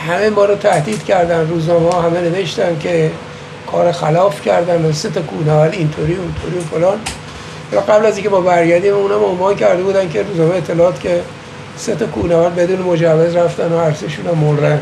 همه 0.09 0.29
ما 0.29 0.45
رو 0.45 0.55
تهدید 0.55 1.05
کردن 1.05 1.49
روزنامه 1.49 1.91
ها 1.91 2.03
همه 2.03 2.21
نوشتن 2.21 2.79
که 2.79 3.11
کار 3.67 3.93
خلاف 3.93 4.43
کردن 4.43 4.85
و 4.85 4.93
سه 4.93 5.11
تا 5.11 5.21
اینطوری 5.73 6.15
اونطوری 6.15 6.59
و 6.59 6.61
فلان. 6.61 6.99
قبل 7.89 8.07
از 8.07 8.15
اینکه 8.15 8.31
ما 8.31 8.41
برگردیم 8.41 8.95
اونم 8.95 9.25
عنوان 9.25 9.57
کرده 9.57 9.83
بودن 9.83 10.09
که 10.09 10.23
روزنامه 10.23 10.55
اطلاعات 10.55 11.01
که 11.01 11.23
سه 11.77 11.95
تا 11.95 12.07
بدون 12.49 12.79
مجوز 12.79 13.37
رفتن 13.37 13.73
و 13.73 13.81
عرصشون 13.81 14.27
هم 14.27 14.39
مردن 14.39 14.81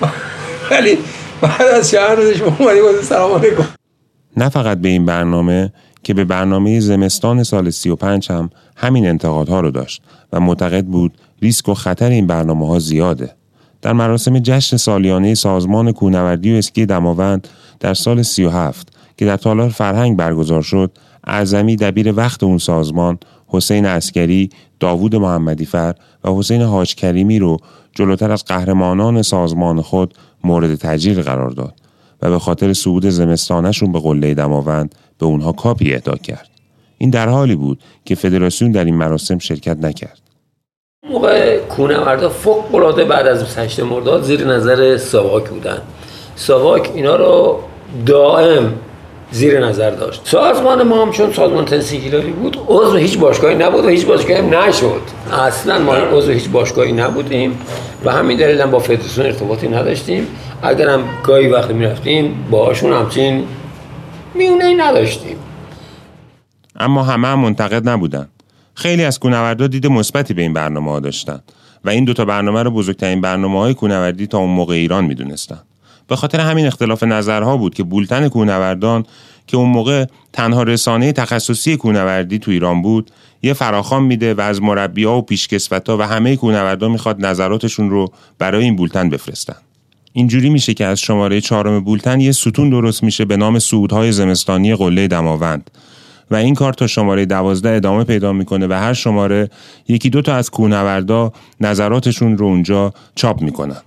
ولی 0.70 0.98
بعد 1.42 1.62
از 1.62 1.94
روزش 1.94 2.42
ما 2.42 2.46
اومدیم 2.46 3.02
سلام 3.02 3.38
علیکم 3.38 3.64
نه 4.36 4.48
فقط 4.48 4.78
به 4.78 4.88
این 4.88 5.06
برنامه 5.06 5.72
که 6.02 6.14
به 6.14 6.24
برنامه 6.24 6.80
زمستان 6.80 7.42
سال 7.42 7.70
35 7.70 8.30
هم 8.30 8.50
همین 8.76 9.06
انتقادها 9.06 9.60
رو 9.60 9.70
داشت 9.70 10.02
و 10.32 10.40
معتقد 10.40 10.84
بود 10.84 11.12
ریسک 11.42 11.68
و 11.68 11.74
خطر 11.74 12.10
این 12.10 12.26
برنامه 12.26 12.66
ها 12.66 12.78
زیاده. 12.78 13.34
در 13.82 13.92
مراسم 13.92 14.38
جشن 14.38 14.76
سالیانه 14.76 15.34
سازمان 15.34 15.92
کوهنوردی 15.92 16.54
و 16.54 16.56
اسکی 16.56 16.86
دماوند 16.86 17.48
در 17.80 17.94
سال 17.94 18.22
37 18.22 18.88
که 19.16 19.24
در 19.24 19.36
تالار 19.36 19.68
فرهنگ 19.68 20.16
برگزار 20.16 20.62
شد 20.62 20.92
اعظمی 21.24 21.76
دبیر 21.76 22.12
وقت 22.12 22.42
اون 22.42 22.58
سازمان 22.58 23.18
حسین 23.46 23.86
اسکری، 23.86 24.50
داوود 24.80 25.16
محمدی 25.16 25.64
فر 25.64 25.94
و 26.24 26.30
حسین 26.30 26.62
حاج 26.62 26.94
کریمی 26.94 27.38
رو 27.38 27.56
جلوتر 27.94 28.32
از 28.32 28.44
قهرمانان 28.44 29.22
سازمان 29.22 29.82
خود 29.82 30.14
مورد 30.44 30.74
تجلیل 30.74 31.22
قرار 31.22 31.50
داد 31.50 31.74
و 32.22 32.30
به 32.30 32.38
خاطر 32.38 32.72
صعود 32.72 33.08
زمستانشون 33.08 33.92
به 33.92 34.00
قله 34.00 34.34
دماوند 34.34 34.94
به 35.18 35.26
اونها 35.26 35.52
کاپی 35.52 35.94
اهدا 35.94 36.16
کرد. 36.16 36.48
این 36.98 37.10
در 37.10 37.28
حالی 37.28 37.54
بود 37.56 37.80
که 38.04 38.14
فدراسیون 38.14 38.72
در 38.72 38.84
این 38.84 38.94
مراسم 38.94 39.38
شرکت 39.38 39.76
نکرد. 39.76 40.18
موقع 41.10 41.58
کونوردا 41.58 42.28
فوق 42.28 42.74
العاده 42.74 43.04
بعد 43.04 43.26
از 43.26 43.58
8 43.58 43.80
مرداد 43.80 44.22
زیر 44.22 44.46
نظر 44.46 44.96
ساواک 44.96 45.48
بودن 45.48 45.78
ساواک 46.36 46.90
اینا 46.94 47.16
رو 47.16 47.60
دائم 48.06 48.74
زیر 49.32 49.66
نظر 49.66 49.90
داشت. 49.90 50.20
سازمان 50.24 50.82
ما 50.82 51.02
هم 51.02 51.12
چون 51.12 51.32
سازمان 51.32 51.64
تنسیگیلاری 51.64 52.30
بود 52.30 52.56
عضو 52.68 52.96
هیچ 52.96 53.18
باشگاهی 53.18 53.54
نبود 53.54 53.84
و 53.84 53.88
هیچ 53.88 54.06
باشگاهی 54.06 54.40
هم 54.40 54.54
نشد. 54.54 55.00
اصلا 55.32 55.78
ما 55.78 55.94
عضو 55.94 56.32
هیچ 56.32 56.48
باشگاهی 56.48 56.92
نبودیم 56.92 57.58
و 58.04 58.12
همین 58.12 58.38
دلیل 58.38 58.60
هم 58.60 58.70
با 58.70 58.78
فدراسیون 58.78 59.26
ارتباطی 59.26 59.68
نداشتیم. 59.68 60.26
اگر 60.62 60.88
هم 60.88 61.04
گاهی 61.24 61.48
وقتی 61.48 61.72
می‌رفتیم 61.72 62.46
باهاشون 62.50 62.92
همچین 62.92 63.44
میونه 64.34 64.74
نداشتیم. 64.74 65.36
اما 66.76 67.02
همه 67.02 67.28
هم 67.28 67.38
منتقد 67.38 67.88
نبودن. 67.88 68.28
خیلی 68.74 69.04
از 69.04 69.18
کونوردا 69.18 69.66
دید 69.66 69.86
مثبتی 69.86 70.34
به 70.34 70.42
این 70.42 70.52
برنامه 70.52 70.90
ها 70.90 71.00
داشتن 71.00 71.40
و 71.84 71.90
این 71.90 72.04
دوتا 72.04 72.24
برنامه 72.24 72.62
رو 72.62 72.70
بزرگترین 72.70 73.20
برنامه 73.20 73.58
های 73.58 73.74
کونوردی 73.74 74.26
تا 74.26 74.38
اون 74.38 74.50
موقع 74.50 74.74
ایران 74.74 75.04
می‌دونستن. 75.04 75.60
به 76.08 76.16
خاطر 76.16 76.40
همین 76.40 76.66
اختلاف 76.66 77.02
نظرها 77.02 77.56
بود 77.56 77.74
که 77.74 77.82
بولتن 77.82 78.28
کونوردان 78.28 79.04
که 79.46 79.56
اون 79.56 79.68
موقع 79.68 80.04
تنها 80.32 80.62
رسانه 80.62 81.12
تخصصی 81.12 81.76
کونوردی 81.76 82.38
تو 82.38 82.50
ایران 82.50 82.82
بود 82.82 83.10
یه 83.42 83.52
فراخان 83.52 84.02
میده 84.02 84.34
و 84.34 84.40
از 84.40 84.60
ها 85.04 85.18
و 85.18 85.22
پیشکسوتا 85.22 85.96
و 85.96 86.02
همه 86.02 86.36
کونوردان 86.36 86.90
می‌خواد 86.90 87.26
نظراتشون 87.26 87.90
رو 87.90 88.12
برای 88.38 88.64
این 88.64 88.76
بولتن 88.76 89.08
بفرستن. 89.08 89.56
اینجوری 90.12 90.50
میشه 90.50 90.74
که 90.74 90.84
از 90.84 91.00
شماره 91.00 91.40
چهارم 91.40 91.80
بولتن 91.80 92.20
یه 92.20 92.32
ستون 92.32 92.70
درست 92.70 93.02
میشه 93.02 93.24
به 93.24 93.36
نام 93.36 93.58
سودهای 93.58 94.12
زمستانی 94.12 94.76
قله 94.76 95.08
دماوند. 95.08 95.70
و 96.30 96.34
این 96.34 96.54
کار 96.54 96.72
تا 96.72 96.86
شماره 96.86 97.26
دوازده 97.26 97.70
ادامه 97.70 98.04
پیدا 98.04 98.32
می‌کنه 98.32 98.66
و 98.66 98.72
هر 98.72 98.92
شماره 98.92 99.50
یکی 99.88 100.10
دو 100.10 100.22
تا 100.22 100.34
از 100.34 100.50
کوهنوردا 100.50 101.32
نظراتشون 101.60 102.38
رو 102.38 102.46
اونجا 102.46 102.92
چاپ 103.14 103.42
می‌کنن. 103.42 103.82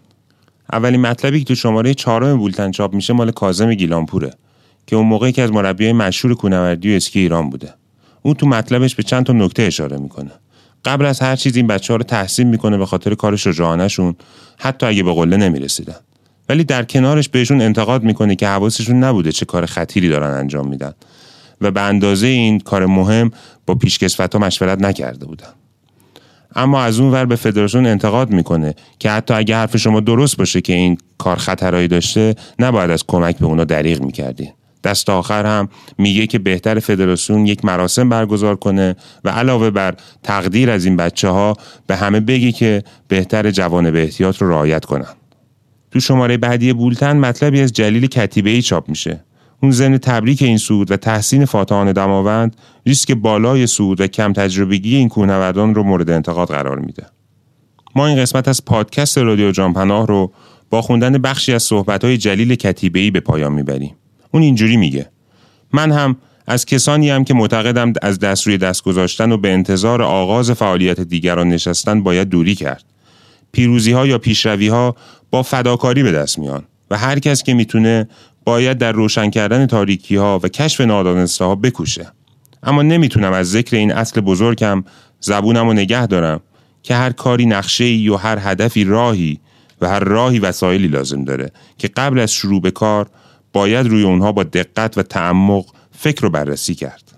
اولین 0.73 1.01
مطلبی 1.01 1.39
که 1.39 1.45
تو 1.45 1.55
شماره 1.55 1.93
چهارم 1.93 2.37
بولتن 2.37 2.71
چاپ 2.71 2.93
میشه 2.93 3.13
مال 3.13 3.31
کازم 3.31 3.73
گیلانپوره 3.73 4.33
که 4.87 4.95
اون 4.95 5.05
موقعی 5.05 5.31
که 5.31 5.41
از 5.41 5.51
مربیای 5.51 5.93
مشهور 5.93 6.35
کوهنوردی 6.35 6.93
و 6.93 6.95
اسکی 6.95 7.19
ایران 7.19 7.49
بوده. 7.49 7.73
اون 8.21 8.33
تو 8.33 8.47
مطلبش 8.47 8.95
به 8.95 9.03
چند 9.03 9.25
تا 9.25 9.33
نکته 9.33 9.63
اشاره 9.63 9.97
می‌کنه. 9.97 10.31
قبل 10.85 11.05
از 11.05 11.19
هر 11.19 11.35
چیز 11.35 11.55
این 11.55 11.67
بچه 11.67 11.93
ها 11.93 11.97
رو 11.97 12.03
تحسین 12.03 12.47
می‌کنه 12.47 12.77
به 12.77 12.85
خاطر 12.85 13.15
کار 13.15 13.35
شجاعانشون 13.35 14.15
حتی 14.57 14.85
اگه 14.85 15.03
به 15.03 15.13
قله 15.13 15.37
نمی‌رسیدن. 15.37 15.95
ولی 16.49 16.63
در 16.63 16.83
کنارش 16.83 17.29
بهشون 17.29 17.61
انتقاد 17.61 18.03
می‌کنه 18.03 18.35
که 18.35 18.47
حواسشون 18.47 19.03
نبوده 19.03 19.31
چه 19.31 19.45
کار 19.45 19.65
خطیری 19.65 20.09
دارن 20.09 20.37
انجام 20.37 20.67
میدن. 20.67 20.93
و 21.61 21.71
به 21.71 21.81
اندازه 21.81 22.27
این 22.27 22.59
کار 22.59 22.85
مهم 22.85 23.31
با 23.65 23.75
پیشکسوت 23.75 24.35
ها 24.35 24.41
مشورت 24.41 24.81
نکرده 24.81 25.25
بودن. 25.25 25.53
اما 26.55 26.81
از 26.81 26.99
اون 26.99 27.11
ور 27.11 27.25
به 27.25 27.35
فدراسیون 27.35 27.85
انتقاد 27.85 28.29
می‌کنه 28.29 28.75
که 28.99 29.09
حتی 29.09 29.33
اگه 29.33 29.55
حرف 29.55 29.77
شما 29.77 29.99
درست 29.99 30.37
باشه 30.37 30.61
که 30.61 30.73
این 30.73 30.97
کار 31.17 31.35
خطرهایی 31.35 31.87
داشته 31.87 32.35
نباید 32.59 32.91
از 32.91 33.03
کمک 33.07 33.37
به 33.37 33.45
اونا 33.45 33.63
دریغ 33.63 34.01
می‌کردین. 34.01 34.51
دست 34.83 35.09
آخر 35.09 35.45
هم 35.45 35.69
میگه 35.97 36.27
که 36.27 36.39
بهتر 36.39 36.79
فدراسیون 36.79 37.45
یک 37.45 37.65
مراسم 37.65 38.09
برگزار 38.09 38.55
کنه 38.55 38.95
و 39.23 39.29
علاوه 39.29 39.69
بر 39.69 39.95
تقدیر 40.23 40.71
از 40.71 40.85
این 40.85 40.95
بچه 40.95 41.29
ها 41.29 41.53
به 41.87 41.95
همه 41.95 42.19
بگی 42.19 42.51
که 42.51 42.83
بهتر 43.07 43.51
جوان 43.51 43.91
به 43.91 44.03
احتیاط 44.03 44.41
رو 44.41 44.49
رعایت 44.49 44.85
کنن. 44.85 45.13
تو 45.91 45.99
شماره 45.99 46.37
بعدی 46.37 46.73
بولتن 46.73 47.17
مطلبی 47.17 47.61
از 47.61 47.73
جلیل 47.73 48.07
کتیبه 48.07 48.49
ای 48.49 48.61
چاپ 48.61 48.89
میشه. 48.89 49.23
اون 49.65 49.71
زن 49.71 49.97
تبریک 49.97 50.41
این 50.41 50.57
سود 50.57 50.91
و 50.91 50.97
تحسین 50.97 51.45
فاتحان 51.45 51.91
دماوند 51.91 52.55
ریسک 52.85 53.11
بالای 53.11 53.67
سود 53.67 54.01
و 54.01 54.07
کم 54.07 54.33
تجربگی 54.33 54.95
این 54.95 55.09
کوهنوردان 55.09 55.75
رو 55.75 55.83
مورد 55.83 56.09
انتقاد 56.09 56.47
قرار 56.47 56.79
میده. 56.79 57.05
ما 57.95 58.07
این 58.07 58.17
قسمت 58.17 58.47
از 58.47 58.65
پادکست 58.65 59.17
رادیو 59.17 59.51
جانپناه 59.51 60.07
رو 60.07 60.31
با 60.69 60.81
خوندن 60.81 61.17
بخشی 61.17 61.53
از 61.53 61.63
صحبتهای 61.63 62.17
جلیل 62.17 62.55
کتیبه‌ای 62.55 63.11
به 63.11 63.19
پایان 63.19 63.53
می‌بریم. 63.53 63.95
اون 64.31 64.43
اینجوری 64.43 64.77
میگه 64.77 65.09
من 65.73 65.91
هم 65.91 66.15
از 66.47 66.65
کسانی 66.65 67.09
هم 67.09 67.23
که 67.23 67.33
معتقدم 67.33 67.93
از 68.01 68.19
دست 68.19 68.47
روی 68.47 68.57
دست 68.57 68.83
گذاشتن 68.83 69.31
و 69.31 69.37
به 69.37 69.53
انتظار 69.53 70.01
آغاز 70.01 70.51
فعالیت 70.51 71.01
دیگران 71.01 71.49
نشستن 71.49 72.03
باید 72.03 72.29
دوری 72.29 72.55
کرد. 72.55 72.83
پیروزی 73.51 73.91
ها 73.91 74.07
یا 74.07 74.17
پیشروی 74.17 74.67
ها 74.67 74.95
با 75.31 75.43
فداکاری 75.43 76.03
به 76.03 76.11
دست 76.11 76.39
میان 76.39 76.63
و 76.91 76.97
هر 76.97 77.19
کس 77.19 77.43
که 77.43 77.53
می‌تونه 77.53 78.07
باید 78.45 78.77
در 78.77 78.91
روشن 78.91 79.29
کردن 79.29 79.65
تاریکی 79.65 80.15
ها 80.15 80.39
و 80.43 80.47
کشف 80.47 80.81
نادانسته 80.81 81.45
ها 81.45 81.55
بکوشه. 81.55 82.07
اما 82.63 82.81
نمی‌تونم 82.81 83.33
از 83.33 83.51
ذکر 83.51 83.75
این 83.75 83.91
اصل 83.91 84.21
بزرگم 84.21 84.83
زبونم 85.19 85.67
و 85.67 85.73
نگه 85.73 86.07
دارم 86.07 86.39
که 86.83 86.95
هر 86.95 87.11
کاری 87.11 87.45
نقشه 87.45 87.83
ای 87.83 88.09
و 88.09 88.15
هر 88.15 88.37
هدفی 88.41 88.83
راهی 88.83 89.39
و 89.81 89.89
هر 89.89 89.99
راهی 89.99 90.39
وسایلی 90.39 90.87
لازم 90.87 91.23
داره 91.23 91.51
که 91.77 91.87
قبل 91.87 92.19
از 92.19 92.31
شروع 92.31 92.61
به 92.61 92.71
کار 92.71 93.09
باید 93.53 93.87
روی 93.87 94.03
اونها 94.03 94.31
با 94.31 94.43
دقت 94.43 94.97
و 94.97 95.03
تعمق 95.03 95.65
فکر 95.91 96.25
و 96.25 96.29
بررسی 96.29 96.75
کرد. 96.75 97.14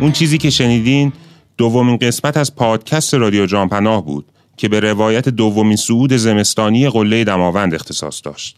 اون 0.00 0.12
چیزی 0.12 0.38
که 0.38 0.50
شنیدین 0.50 1.12
دومین 1.56 1.96
قسمت 1.96 2.36
از 2.36 2.54
پادکست 2.54 3.14
رادیو 3.14 3.46
جانپناه 3.46 4.04
بود 4.04 4.26
که 4.56 4.68
به 4.68 4.80
روایت 4.80 5.28
دومین 5.28 5.76
صعود 5.76 6.12
زمستانی 6.12 6.88
قله 6.88 7.24
دماوند 7.24 7.74
اختصاص 7.74 8.20
داشت. 8.24 8.56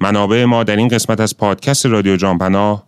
منابع 0.00 0.44
ما 0.44 0.64
در 0.64 0.76
این 0.76 0.88
قسمت 0.88 1.20
از 1.20 1.36
پادکست 1.36 1.86
رادیو 1.86 2.16
جانپناه 2.16 2.86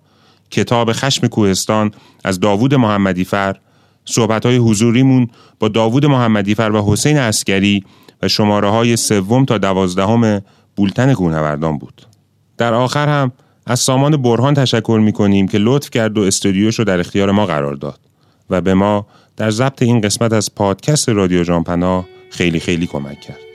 کتاب 0.51 0.93
خشم 0.93 1.27
کوهستان 1.27 1.91
از 2.25 2.41
داوود 2.41 2.75
محمدی 2.75 3.25
فر 3.25 3.57
صحبت 4.05 4.47
های 4.47 4.57
حضوریمون 4.57 5.29
با 5.59 5.69
داوود 5.69 6.07
محمدی 6.07 6.55
فر 6.55 6.71
و 6.71 6.93
حسین 6.93 7.19
اسکری 7.19 7.85
و 8.23 8.29
شماره 8.29 8.69
های 8.69 8.97
سوم 8.97 9.45
تا 9.45 9.59
دوازدهم 9.59 10.43
بولتن 10.77 11.15
کوهنوردان 11.15 11.79
بود. 11.79 12.07
در 12.59 12.75
آخر 12.75 13.09
هم 13.09 13.33
از 13.67 13.81
سامان 13.81 14.17
برهان 14.17 14.55
تشکر 14.55 15.01
می 15.05 15.13
کنیم 15.13 15.49
که 15.49 15.59
لطف 15.59 15.91
کرد 15.91 16.19
و 16.19 16.21
استودیوش 16.21 16.79
رو 16.79 16.85
در 16.85 17.01
اختیار 17.01 17.31
ما 17.31 17.47
قرار 17.47 17.75
داد 17.75 18.01
و 18.51 18.61
به 18.61 18.75
ما 18.75 19.07
در 19.37 19.51
ضبط 19.51 19.83
این 19.83 20.01
قسمت 20.01 20.33
از 20.33 20.55
پادکست 20.55 21.09
رادیو 21.09 21.45
جانپناه 21.45 22.07
خیلی 22.31 22.61
خیلی 22.61 22.87
کمک 22.87 23.21
کرد. 23.21 23.54